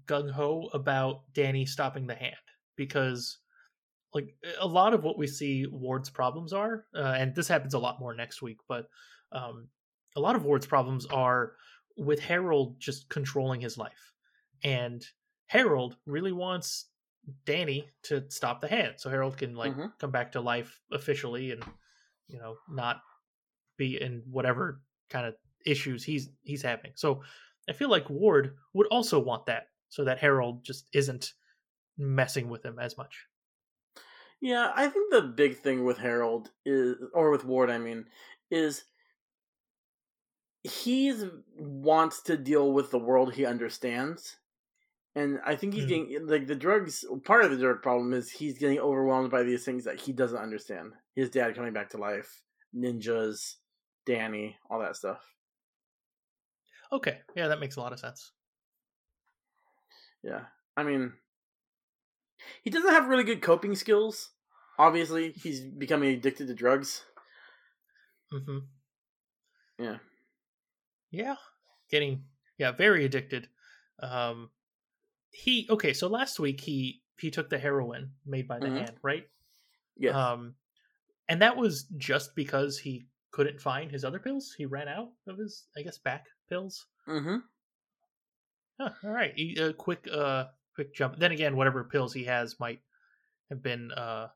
[0.07, 2.35] gung ho about Danny stopping the hand
[2.75, 3.39] because
[4.15, 7.79] like a lot of what we see Ward's problems are, uh, and this happens a
[7.79, 8.89] lot more next week, but
[9.33, 9.69] um,
[10.15, 11.57] a lot of Ward's problems are
[11.97, 14.13] with Harold just controlling his life,
[14.63, 15.05] and
[15.47, 16.91] Harold really wants
[17.45, 19.93] Danny to stop the hand, so Harold can like Mhm.
[19.99, 21.63] come back to life officially, and
[22.27, 23.03] you know not
[23.77, 25.35] be in whatever kind of
[25.65, 26.93] issues he's he's having.
[26.95, 27.23] So
[27.69, 31.33] I feel like Ward would also want that, so that Harold just isn't
[31.97, 33.27] messing with him as much.
[34.45, 38.07] Yeah, I think the big thing with Harold is, or with Ward, I mean,
[38.51, 38.83] is
[40.63, 41.11] he
[41.57, 44.37] wants to deal with the world he understands,
[45.15, 45.87] and I think he's Mm.
[45.87, 47.03] getting like the drugs.
[47.23, 50.37] Part of the drug problem is he's getting overwhelmed by these things that he doesn't
[50.37, 50.93] understand.
[51.15, 52.43] His dad coming back to life,
[52.75, 53.55] ninjas,
[54.05, 55.35] Danny, all that stuff.
[56.91, 58.31] Okay, yeah, that makes a lot of sense.
[60.21, 60.45] Yeah,
[60.77, 61.13] I mean,
[62.63, 64.34] he doesn't have really good coping skills.
[64.77, 67.03] Obviously, he's becoming addicted to drugs.
[68.33, 68.57] Mm-hmm.
[69.79, 69.97] Yeah.
[71.11, 71.35] Yeah,
[71.89, 72.23] getting
[72.57, 73.47] yeah very addicted.
[73.99, 74.49] Um,
[75.31, 75.93] he okay.
[75.93, 78.77] So last week he he took the heroin made by the Mhm.
[78.77, 79.27] hand, right?
[79.95, 80.15] Yes.
[80.15, 80.55] Um,
[81.29, 84.53] and that was just because he couldn't find his other pills.
[84.57, 86.85] He ran out of his, I guess, back pills.
[87.07, 87.37] mm-hmm.
[88.79, 91.17] Huh, all right, he- a quick uh quick jump.
[91.17, 92.81] Then again, whatever pills he has might
[93.49, 94.29] have been uh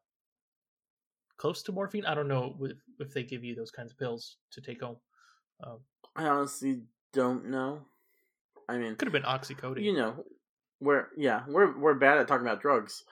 [1.39, 2.05] close to morphine.
[2.05, 4.97] I don't know if, if they give you those kinds of pills to take home.
[5.63, 5.79] Um,
[6.15, 6.81] I honestly
[7.13, 7.81] don't know.
[8.67, 9.81] I mean, could have been oxycodone.
[9.81, 10.23] you know,
[10.79, 13.03] we're yeah, we're we're bad at talking about drugs.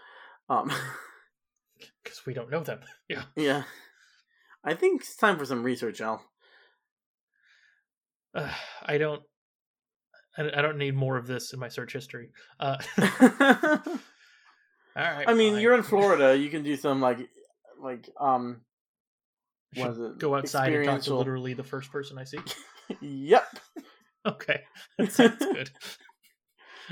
[0.50, 0.72] Um,
[2.04, 2.80] because we don't know them.
[3.10, 3.24] Yeah.
[3.36, 3.64] yeah.
[4.64, 6.22] I think it's time for some research, Al.
[8.36, 8.52] Uh,
[8.86, 9.24] I don't.
[10.38, 12.30] I don't need more of this in my search history.
[12.60, 13.08] Uh, all
[14.96, 15.28] right.
[15.28, 15.62] I mean, fine.
[15.64, 16.38] you're in Florida.
[16.38, 17.28] You can do some like,
[17.82, 18.62] like um,
[19.74, 20.18] Should it?
[20.20, 22.40] go outside and talk to literally the first person I see.
[23.02, 23.60] Yep.
[24.26, 24.62] Okay,
[24.98, 25.70] that sounds good.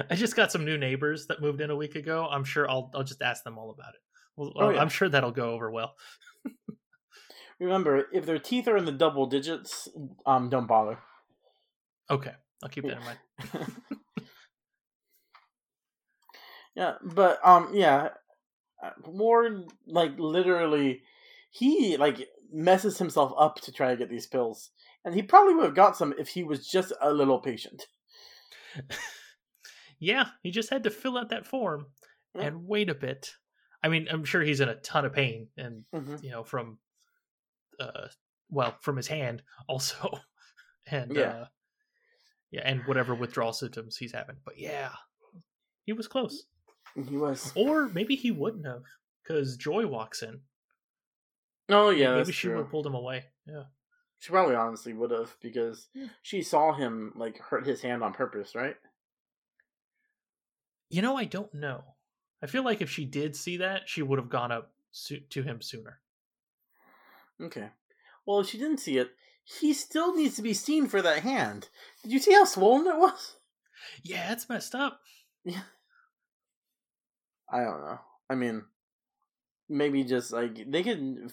[0.09, 2.27] I just got some new neighbors that moved in a week ago.
[2.29, 4.01] I'm sure I'll I'll just ask them all about it.
[4.35, 4.81] Well, Oh, yeah.
[4.81, 5.95] I'm sure that'll go over well.
[7.61, 9.87] Remember, if their teeth are in the double digits,
[10.25, 10.99] um, don't bother.
[12.09, 13.71] Okay, I'll keep that in mind.
[16.75, 18.09] Yeah, but um, yeah,
[18.83, 21.01] uh, Ward like literally,
[21.51, 24.71] he like messes himself up to try to get these pills,
[25.03, 27.83] and he probably would have got some if he was just a little patient.
[29.97, 31.85] Yeah, he just had to fill out that form
[32.35, 32.47] Yeah.
[32.47, 33.31] and wait a bit.
[33.81, 36.21] I mean, I'm sure he's in a ton of pain, and Mhm.
[36.21, 36.79] you know, from
[37.79, 38.07] uh,
[38.49, 40.19] well, from his hand also,
[40.87, 41.29] and Yeah.
[41.29, 41.47] uh,
[42.51, 44.37] yeah, and whatever withdrawal symptoms he's having.
[44.43, 44.93] But yeah,
[45.85, 46.45] he was close,
[46.95, 47.51] He was.
[47.55, 48.83] or maybe he wouldn't have,
[49.23, 50.41] because Joy walks in.
[51.69, 53.25] Oh yeah, maybe she would have pulled him away.
[53.47, 53.63] Yeah.
[54.19, 55.87] She probably honestly would have because
[56.21, 58.75] she saw him like hurt his hand on purpose, right?
[60.89, 61.83] You know, I don't know.
[62.41, 65.43] I feel like if she did see that, she would have gone up so- to
[65.43, 65.99] him sooner.
[67.41, 67.69] Okay.
[68.25, 69.11] Well, if she didn't see it,
[69.43, 71.69] he still needs to be seen for that hand.
[72.03, 73.35] Did you see how swollen it was?
[74.03, 75.01] Yeah, it's messed up.
[75.43, 75.61] Yeah.
[77.49, 77.99] I don't know.
[78.29, 78.63] I mean,
[79.69, 81.31] maybe just like they could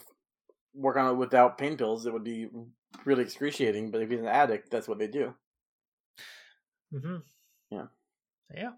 [0.75, 2.07] work on it without pain pills.
[2.07, 2.49] It would be
[3.05, 3.91] really excruciating.
[3.91, 5.35] But if he's an addict, that's what they do.
[6.93, 7.17] hmm
[7.71, 7.87] Yeah.
[8.55, 8.73] Yeah.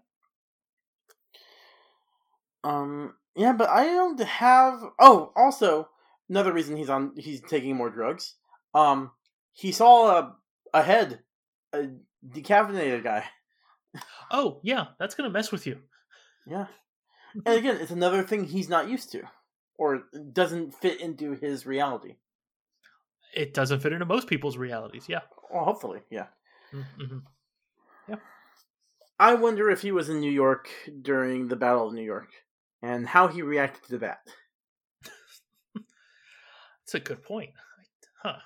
[2.63, 3.15] Um.
[3.35, 4.81] Yeah, but I don't have.
[4.99, 5.89] Oh, also
[6.29, 7.13] another reason he's on.
[7.17, 8.35] He's taking more drugs.
[8.73, 9.11] Um.
[9.53, 10.35] He saw a
[10.73, 11.21] a head,
[11.73, 11.87] a
[12.27, 13.25] decaffeinated guy.
[14.31, 15.79] Oh, yeah, that's gonna mess with you.
[16.47, 16.67] Yeah.
[17.45, 19.23] And again, it's another thing he's not used to,
[19.77, 22.15] or doesn't fit into his reality.
[23.33, 25.05] It doesn't fit into most people's realities.
[25.07, 25.21] Yeah.
[25.51, 26.27] Well, hopefully, yeah.
[26.73, 27.17] Mm-hmm.
[29.17, 30.69] I wonder if he was in New York
[31.01, 32.29] during the Battle of New York
[32.81, 34.19] and how he reacted to that.
[35.75, 37.51] That's a good point.
[38.21, 38.39] Huh.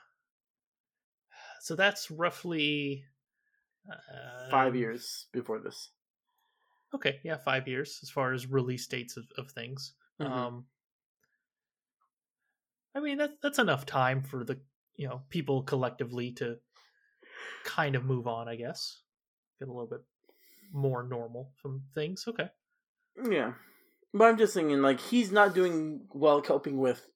[1.62, 3.04] So that's roughly
[3.90, 5.90] uh, Five years before this.
[6.94, 9.94] Okay, yeah, five years as far as release dates of, of things.
[10.20, 10.30] Mhm.
[10.30, 10.66] Um,
[12.96, 14.60] I mean that that's enough time for the
[14.96, 16.58] you know people collectively to
[17.64, 18.48] kind of move on.
[18.48, 19.02] I guess
[19.60, 20.02] get a little bit
[20.72, 22.26] more normal from things.
[22.28, 22.50] Okay.
[23.30, 23.54] Yeah.
[24.14, 27.08] But I'm just thinking, like, he's not doing well coping with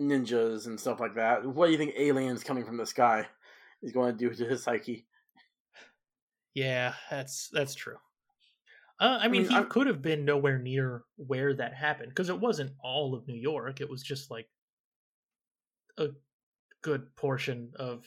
[0.00, 1.44] ninjas and stuff like that.
[1.44, 3.26] What do you think aliens coming from the sky
[3.82, 5.06] is going to do to his psyche?
[6.54, 7.98] Yeah, that's that's true.
[9.00, 12.28] Uh, I mean, mean, he I'm- could have been nowhere near where that happened because
[12.28, 13.80] it wasn't all of New York.
[13.80, 14.48] It was just like
[15.96, 16.08] a
[16.82, 18.04] good portion of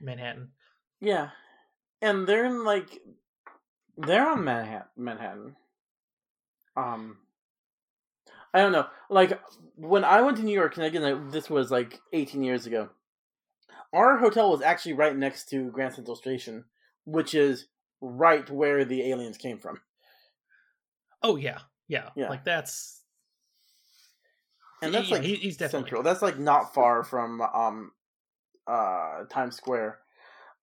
[0.00, 0.52] Manhattan.
[1.00, 1.30] Yeah,
[2.02, 3.00] and they're in like
[3.96, 4.88] they're on Manhattan.
[4.96, 5.56] Manhattan.
[6.76, 7.18] Um,
[8.52, 8.86] I don't know.
[9.08, 9.40] Like
[9.76, 12.90] when I went to New York, and again, this was like 18 years ago.
[13.92, 16.64] Our hotel was actually right next to Grand Central Station,
[17.06, 17.68] which is
[18.02, 19.80] right where the aliens came from.
[21.22, 21.58] Oh yeah,
[21.88, 22.28] yeah, Yeah.
[22.28, 23.02] Like that's
[24.82, 26.02] And that's Yeah, like he- he's definitely- central.
[26.02, 27.92] That's like not far from um
[28.66, 29.98] uh Times Square.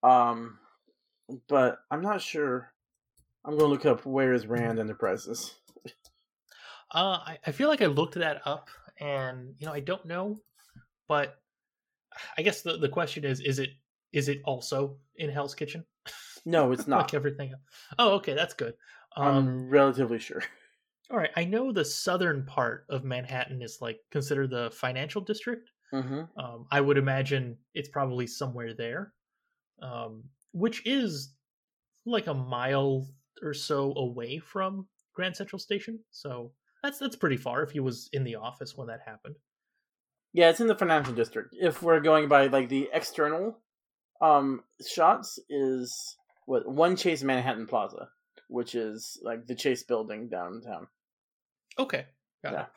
[0.03, 0.59] Um
[1.47, 2.71] but I'm not sure.
[3.45, 5.55] I'm gonna look up where is Rand Enterprises.
[6.95, 10.39] Uh, I, I feel like I looked that up, and you know I don't know,
[11.07, 11.39] but
[12.37, 13.71] I guess the, the question is: is it
[14.11, 15.85] is it also in Hell's Kitchen?
[16.45, 17.01] No, it's not.
[17.01, 17.51] like everything.
[17.51, 17.61] else?
[17.97, 18.75] Oh, okay, that's good.
[19.15, 20.43] Um, I'm relatively sure.
[21.11, 25.69] all right, I know the southern part of Manhattan is like considered the financial district.
[25.93, 26.21] Mm-hmm.
[26.39, 29.13] Um, I would imagine it's probably somewhere there,
[29.81, 31.33] um, which is
[32.05, 33.07] like a mile
[33.43, 35.99] or so away from Grand Central Station.
[36.11, 36.51] So
[36.81, 39.35] that's that's pretty far if he was in the office when that happened.
[40.33, 41.55] Yeah, it's in the financial district.
[41.59, 43.59] If we're going by like the external
[44.21, 48.09] um shots is what one Chase Manhattan Plaza,
[48.53, 50.87] which is like the Chase building downtown.
[51.79, 52.05] Okay,
[52.43, 52.61] got Yeah.
[52.63, 52.67] it.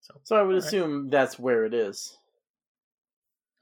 [0.00, 0.64] So, So I would all right.
[0.64, 2.16] assume that's where it is.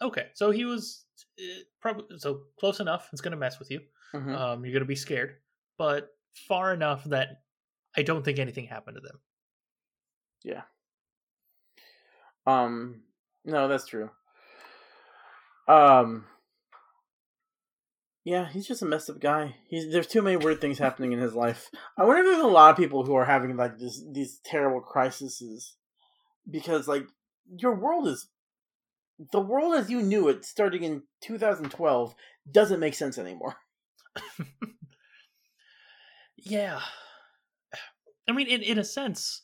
[0.01, 1.05] Okay, so he was
[1.41, 3.09] uh, probably so close enough.
[3.13, 3.81] It's gonna mess with you.
[4.15, 4.35] Mhm.
[4.37, 5.43] Um, you're gonna be scared,
[5.79, 6.17] but
[6.49, 7.45] far enough that
[7.97, 9.21] I don't think anything happened to them.
[10.45, 10.63] Yeah.
[12.47, 13.03] Um
[13.45, 14.11] no, that's true.
[15.69, 16.27] Um
[18.25, 19.57] Yeah, he's just a messed up guy.
[19.69, 21.71] He's there's too many weird things happening in his life.
[21.99, 24.81] I wonder if there's a lot of people who are having like this these terrible
[24.81, 25.77] crises
[26.49, 27.07] because like
[27.57, 28.29] your world is
[29.33, 32.15] the world as you knew it starting in 2012
[32.51, 33.57] doesn't make sense anymore.
[36.43, 36.81] Yeah.
[38.29, 39.43] I mean, in, in a sense,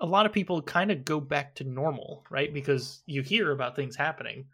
[0.00, 2.52] a lot of people kind of go back to normal, right?
[2.52, 4.46] Because you hear about things happening.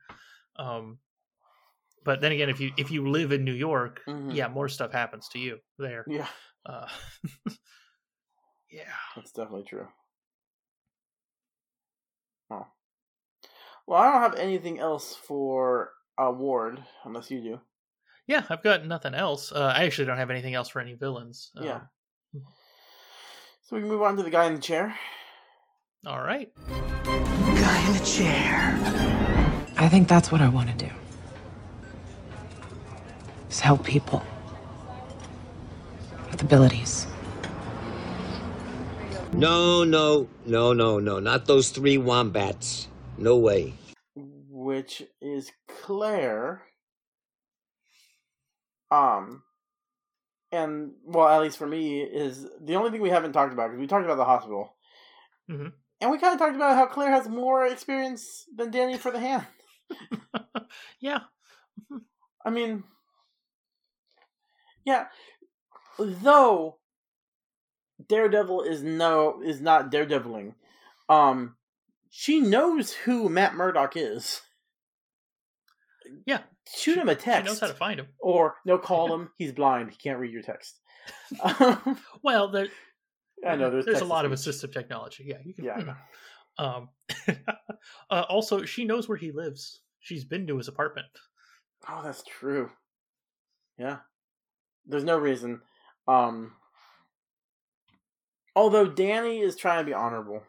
[0.58, 0.98] Um,
[2.06, 4.34] but then again, if you if you live in New York, Mhm.
[4.34, 6.04] yeah, more stuff happens to you there.
[6.08, 6.28] Yeah,
[6.64, 6.88] Uh,
[8.70, 8.84] yeah.
[9.14, 9.88] that's definitely true.
[12.50, 12.66] Oh.
[13.86, 17.60] Well, I don't have anything else for a ward unless you do.
[18.26, 19.52] Yeah, I've got nothing else.
[19.52, 21.50] Uh, I actually don't have anything else for any villains.
[21.54, 21.82] Yeah.
[22.34, 22.42] Um,
[23.62, 24.96] So we can move on to the guy in the chair.
[26.06, 26.52] all right.
[26.68, 28.78] Guy in the chair.
[29.76, 30.92] I think that's what I want to do.
[33.56, 34.22] Is help people
[36.30, 37.06] with abilities.
[39.32, 41.20] No, no, no, no, no.
[41.20, 42.88] Not those three wombats.
[43.16, 43.72] No way.
[44.14, 46.64] which is Claire.
[48.90, 49.42] Um,
[50.52, 53.80] and well, at least for me, is the only thing we haven't talked about because
[53.80, 54.76] we talked about the hospital,
[55.48, 55.72] Mhm.
[56.02, 59.20] and we kind of talked about how Claire has more experience than Danny for the
[59.20, 59.46] hand.
[61.00, 61.20] Yeah.
[62.44, 62.84] I mean,
[64.86, 65.06] yeah,
[65.98, 66.78] though
[68.08, 70.54] Daredevil is no is not Daredeviling.
[71.08, 71.56] Um,
[72.10, 74.40] she knows who Matt Murdock is.
[76.26, 76.40] Yeah.
[76.74, 77.46] Shoot him a text.
[77.46, 78.06] She knows how to find him.
[78.18, 79.30] Or no, call him.
[79.36, 79.90] He's blind.
[79.90, 80.80] He can't read your text.
[81.60, 82.66] Um, Well, there,
[83.46, 85.24] I know there's, there's a lot of assistive technology.
[85.26, 85.64] Yeah, you can.
[85.64, 85.92] Yeah, I you know.
[85.92, 85.98] know.
[86.58, 86.88] Um,
[88.10, 89.82] uh, also, she knows where he lives.
[90.00, 91.06] She's been to his apartment.
[91.88, 92.70] Oh, that's true.
[93.78, 93.98] Yeah.
[94.86, 95.60] There's no reason.
[96.06, 96.52] Um.
[98.54, 100.42] Although Danny is trying to be honorable,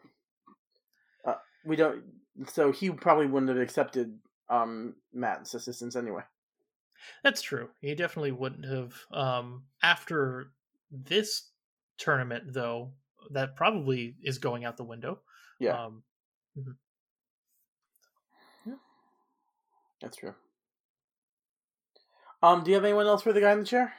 [1.26, 1.34] uh,
[1.64, 2.02] we don't.
[2.46, 4.18] So he probably wouldn't have accepted
[4.48, 6.22] um Matt's assistance anyway.
[7.22, 7.68] That's true.
[7.80, 8.94] He definitely wouldn't have.
[9.12, 10.52] Um, after
[10.90, 11.50] this
[11.98, 12.92] tournament, though,
[13.30, 15.20] that probably is going out the window.
[15.60, 15.84] Yeah.
[15.84, 16.02] Um,
[16.58, 16.76] mhm.
[20.00, 20.34] That's true.
[22.42, 23.92] Um, do you have anyone else for the guy in the chair?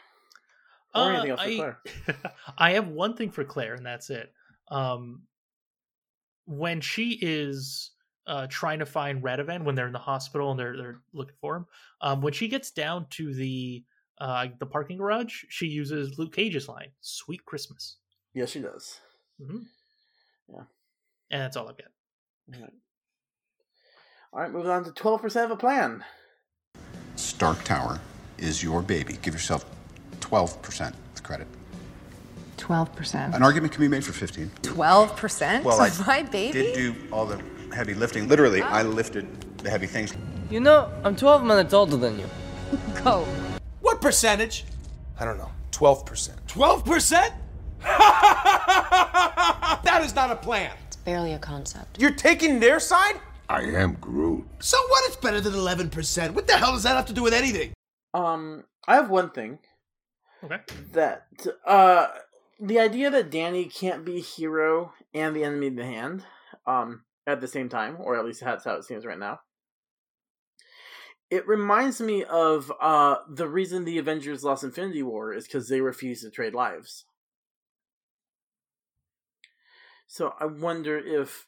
[0.96, 1.80] Or Uh, anything else for I, Claire?
[2.58, 4.34] I have one thing for Claire, and that's it.
[4.70, 5.24] Um,
[6.46, 7.92] when she is
[8.28, 11.56] uh, trying to find Radovan when they're in the hospital and they're they're looking for
[11.58, 11.66] him,
[12.02, 13.84] um, when she gets down to the
[14.20, 17.98] uh, the parking garage, she uses Luke Cage's line, "Sweet Christmas,"
[18.34, 19.00] Yes, she does.
[19.40, 19.60] hmm
[20.52, 20.64] Yeah.
[21.32, 21.92] and that's all I've got.
[22.56, 22.74] All right.
[24.34, 26.04] All right, moving on to twelve percent of a plan.
[27.16, 28.00] Stark Tower
[28.38, 29.18] is your baby.
[29.22, 29.66] Give yourself
[30.20, 30.94] 12%
[31.30, 31.48] credit.
[32.58, 33.36] 12%.
[33.36, 34.50] An argument can be made for 15.
[34.64, 35.64] 12%?
[35.64, 36.52] Well, I My baby?
[36.54, 37.40] did do all the
[37.74, 38.28] heavy lifting.
[38.28, 39.28] Literally, I lifted
[39.60, 40.14] the heavy things.
[40.50, 42.26] You know, I'm 12 minutes older than you.
[43.04, 43.26] Go.
[43.82, 44.66] What percentage?
[45.20, 45.52] I don't know.
[45.72, 46.32] 12%.
[46.48, 47.12] 12%?
[49.84, 50.72] that is not a plan.
[50.88, 52.00] It's barely a concept.
[52.02, 53.16] You're taking their side?
[53.48, 54.46] I am Groot.
[54.60, 55.04] So what?
[55.08, 56.34] It's better than 11%.
[56.34, 57.72] What the hell does that have to do with anything?
[58.14, 59.60] Um, I have one thing.
[60.44, 60.60] Okay.
[60.94, 61.28] That
[61.66, 62.08] uh,
[62.60, 66.24] the idea that Danny can't be hero and the enemy of the hand,
[66.66, 69.40] um, at the same time, or at least that's how it seems right now.
[71.30, 75.82] It reminds me of uh the reason the Avengers lost Infinity War is because they
[75.82, 77.06] refused to trade lives.
[80.08, 81.46] So I wonder if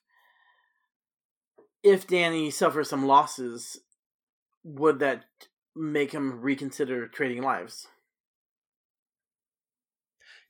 [1.81, 3.79] if Danny suffers some losses,
[4.63, 5.25] would that
[5.75, 7.87] make him reconsider trading lives?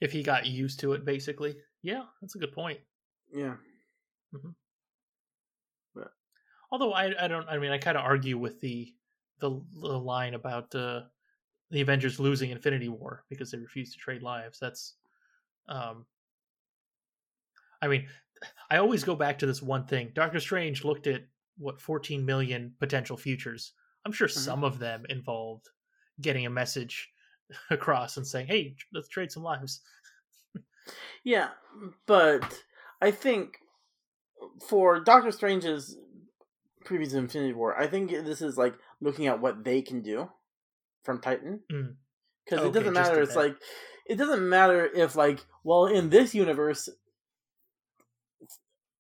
[0.02, 1.56] If he got used to it, basically.
[1.84, 2.80] Yeah, that's a good point.
[3.34, 3.56] Yeah.
[4.36, 4.50] Mm-hmm.
[5.96, 6.12] But
[6.72, 8.94] although I I don't I mean I kind of argue with the
[9.40, 11.02] the, the line about uh,
[11.72, 14.60] the Avengers losing Infinity War because they refused to trade lives.
[14.60, 14.96] That's
[15.70, 16.06] um
[17.82, 18.08] I mean,
[18.70, 20.12] I always go back to this one thing.
[20.14, 21.24] Doctor Strange looked at
[21.58, 23.74] what 14 million potential futures.
[24.06, 24.40] I'm sure mm-hmm.
[24.40, 25.70] some of them involved
[26.22, 27.10] getting a message
[27.70, 29.82] across and saying, "Hey, let's trade some lives."
[31.24, 31.50] yeah,
[32.06, 32.60] but
[33.02, 33.58] I think
[34.68, 35.98] for Doctor Strange's
[36.86, 40.30] previous Infinity War, I think this is like looking at what they can do
[41.04, 41.62] from Titan.
[41.68, 41.86] Because
[42.52, 42.58] mm.
[42.58, 43.22] okay, it doesn't matter.
[43.22, 43.56] It's like
[44.08, 46.90] it doesn't matter if like well in this universe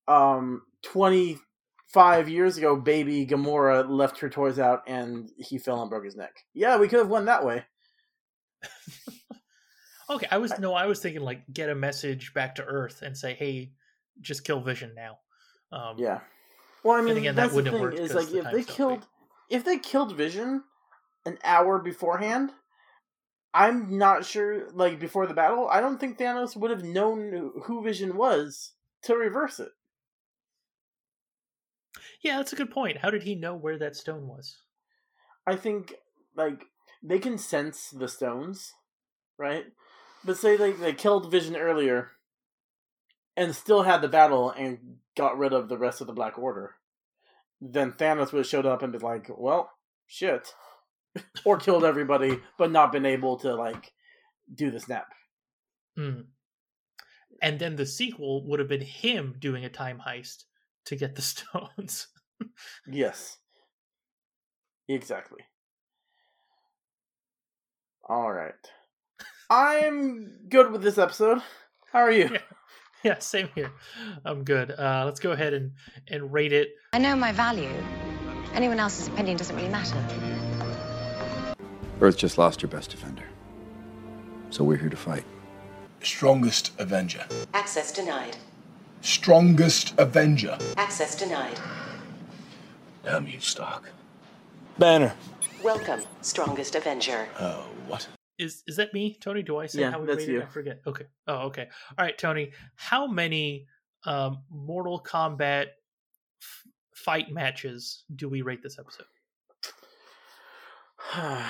[0.07, 6.05] um 25 years ago baby Gamora left her toys out and he fell and broke
[6.05, 6.33] his neck.
[6.53, 7.65] Yeah, we could have won that way.
[10.09, 13.17] Okay, I was no, I was thinking like get a message back to Earth and
[13.17, 13.71] say, "Hey,
[14.19, 15.19] just kill Vision now."
[15.71, 16.19] Um, yeah.
[16.83, 19.07] Well, I mean, again, that's that the thing is like the if they killed,
[19.49, 20.63] if they killed Vision
[21.25, 22.51] an hour beforehand,
[23.53, 24.69] I'm not sure.
[24.71, 29.15] Like before the battle, I don't think Thanos would have known who Vision was to
[29.15, 29.71] reverse it.
[32.21, 32.97] Yeah, that's a good point.
[32.97, 34.57] How did he know where that stone was?
[35.47, 35.95] I think
[36.35, 36.63] like
[37.03, 38.73] they can sense the stones,
[39.37, 39.65] right?
[40.23, 42.11] But say they they killed Vision earlier
[43.35, 46.75] and still had the battle and got rid of the rest of the Black Order,
[47.59, 49.71] then Thanos would have showed up and been like, "Well,
[50.05, 50.53] shit,"
[51.45, 53.91] or killed everybody, but not been able to like
[54.53, 55.07] do the snap.
[55.97, 56.25] Mm.
[57.41, 60.43] And then the sequel would have been him doing a time heist
[60.85, 62.07] to get the stones.
[62.87, 63.37] yes.
[64.87, 65.39] Exactly.
[68.11, 68.51] All right.
[69.49, 71.41] I'm good with this episode.
[71.93, 72.27] How are you?
[72.33, 72.39] Yeah,
[73.05, 73.71] yeah same here.
[74.25, 74.69] I'm good.
[74.69, 75.71] Uh, let's go ahead and,
[76.09, 76.71] and rate it.
[76.91, 77.71] I know my value.
[78.53, 79.95] Anyone else's opinion doesn't really matter.
[82.01, 83.23] Earth just lost your best defender.
[84.49, 85.23] So we're here to fight.
[86.03, 87.25] Strongest Avenger.
[87.53, 88.35] Access denied.
[88.99, 90.57] Strongest Avenger.
[90.75, 91.57] Access denied.
[93.05, 93.89] Damn you, Stark.
[94.77, 95.13] Banner.
[95.63, 97.27] Welcome, Strongest Avenger.
[97.39, 98.07] Oh, what?
[98.39, 99.43] Is is that me, Tony?
[99.43, 100.39] Do I say yeah, how we that's rated you.
[100.41, 100.45] it?
[100.45, 100.81] I forget.
[100.87, 101.05] Okay.
[101.27, 101.67] Oh, okay.
[101.97, 102.51] All right, Tony.
[102.75, 103.67] How many
[104.05, 105.67] um, Mortal Kombat
[106.41, 106.63] f-
[106.95, 109.05] fight matches do we rate this episode?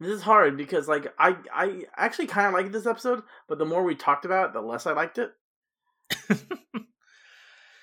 [0.00, 3.66] this is hard because like I I actually kind of like this episode, but the
[3.66, 5.32] more we talked about it, the less I liked it.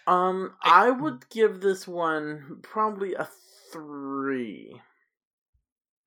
[0.08, 3.28] um, I, I would give this one probably a
[3.72, 4.82] three.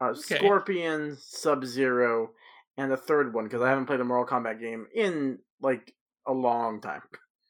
[0.00, 0.36] Uh, okay.
[0.36, 2.30] Scorpion, Sub Zero,
[2.76, 5.94] and a third one because I haven't played a Mortal Kombat game in like
[6.26, 7.02] a long time.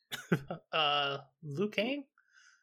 [0.73, 2.05] uh, Liu Kang.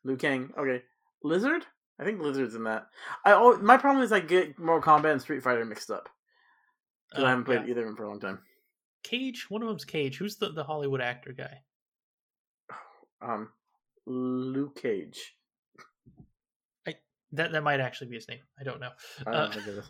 [0.03, 0.51] Liu Kang.
[0.57, 0.83] Okay,
[1.23, 1.65] Lizard.
[1.99, 2.87] I think Lizard's in that.
[3.25, 6.09] I oh, my problem is I get Mortal Kombat and Street Fighter mixed up
[7.09, 7.71] because uh, I haven't played yeah.
[7.71, 8.39] either of them for a long time.
[9.03, 9.45] Cage.
[9.49, 10.17] One of them's Cage.
[10.17, 11.61] Who's the the Hollywood actor guy?
[13.19, 13.49] Um,
[14.05, 15.36] Luke Cage.
[17.37, 18.39] That that might actually be his name.
[18.59, 18.91] I don't know.
[19.25, 19.81] I don't uh,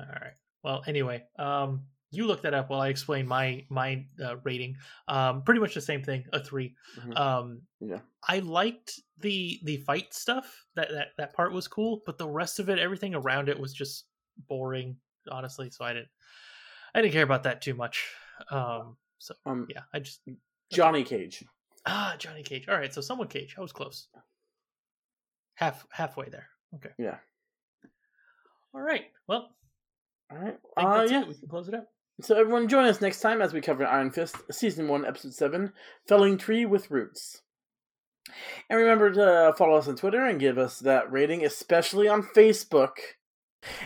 [0.00, 0.34] all right.
[0.62, 4.76] Well, anyway, um, you look that up while I explain my my uh, rating.
[5.08, 7.12] Um, pretty much the same thing, a 3 mm-hmm.
[7.12, 10.66] Um, yeah, I liked the the fight stuff.
[10.74, 13.72] That that that part was cool, but the rest of it, everything around it was
[13.72, 14.06] just
[14.48, 14.96] boring,
[15.30, 15.70] honestly.
[15.70, 16.08] So I didn't
[16.94, 18.06] I didn't care about that too much.
[18.50, 20.20] Um, so um, yeah, I just
[20.72, 21.44] Johnny Cage.
[21.86, 22.68] Ah, Johnny Cage.
[22.68, 23.54] All right, so someone Cage.
[23.58, 24.08] I was close.
[25.58, 26.46] Half halfway there.
[26.76, 26.90] Okay.
[26.98, 27.16] Yeah.
[28.72, 29.06] All right.
[29.26, 29.50] Well.
[30.30, 30.56] All right.
[30.76, 31.22] I think uh, that's yeah.
[31.22, 31.28] it.
[31.28, 31.84] We can close it out.
[32.20, 35.72] So everyone join us next time as we cover Iron Fist, Season 1, Episode 7,
[36.06, 37.42] Felling Tree with Roots.
[38.68, 42.94] And remember to follow us on Twitter and give us that rating, especially on Facebook.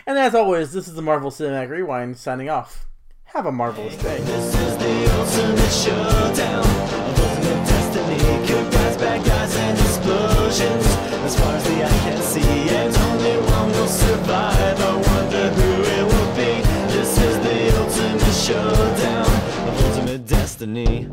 [0.05, 2.87] And as always, this is the Marvel Cinematic Rewind signing off.
[3.25, 4.19] Have a marvelous day.
[4.19, 8.47] This is the ultimate showdown of ultimate destiny.
[8.47, 10.92] Good guys, bad guys, and explosions
[11.33, 12.69] as far as the eye can see.
[12.69, 14.79] And only one will survive.
[14.79, 16.61] I wonder who it will be.
[16.93, 19.25] This is the ultimate showdown
[19.67, 21.07] of ultimate destiny.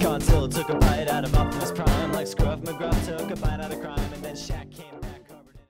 [0.00, 3.72] Godzilla took a bite out of Optimus Prime, like Scruff McGruff took a bite out
[3.72, 4.93] of crime, and then Shaq came.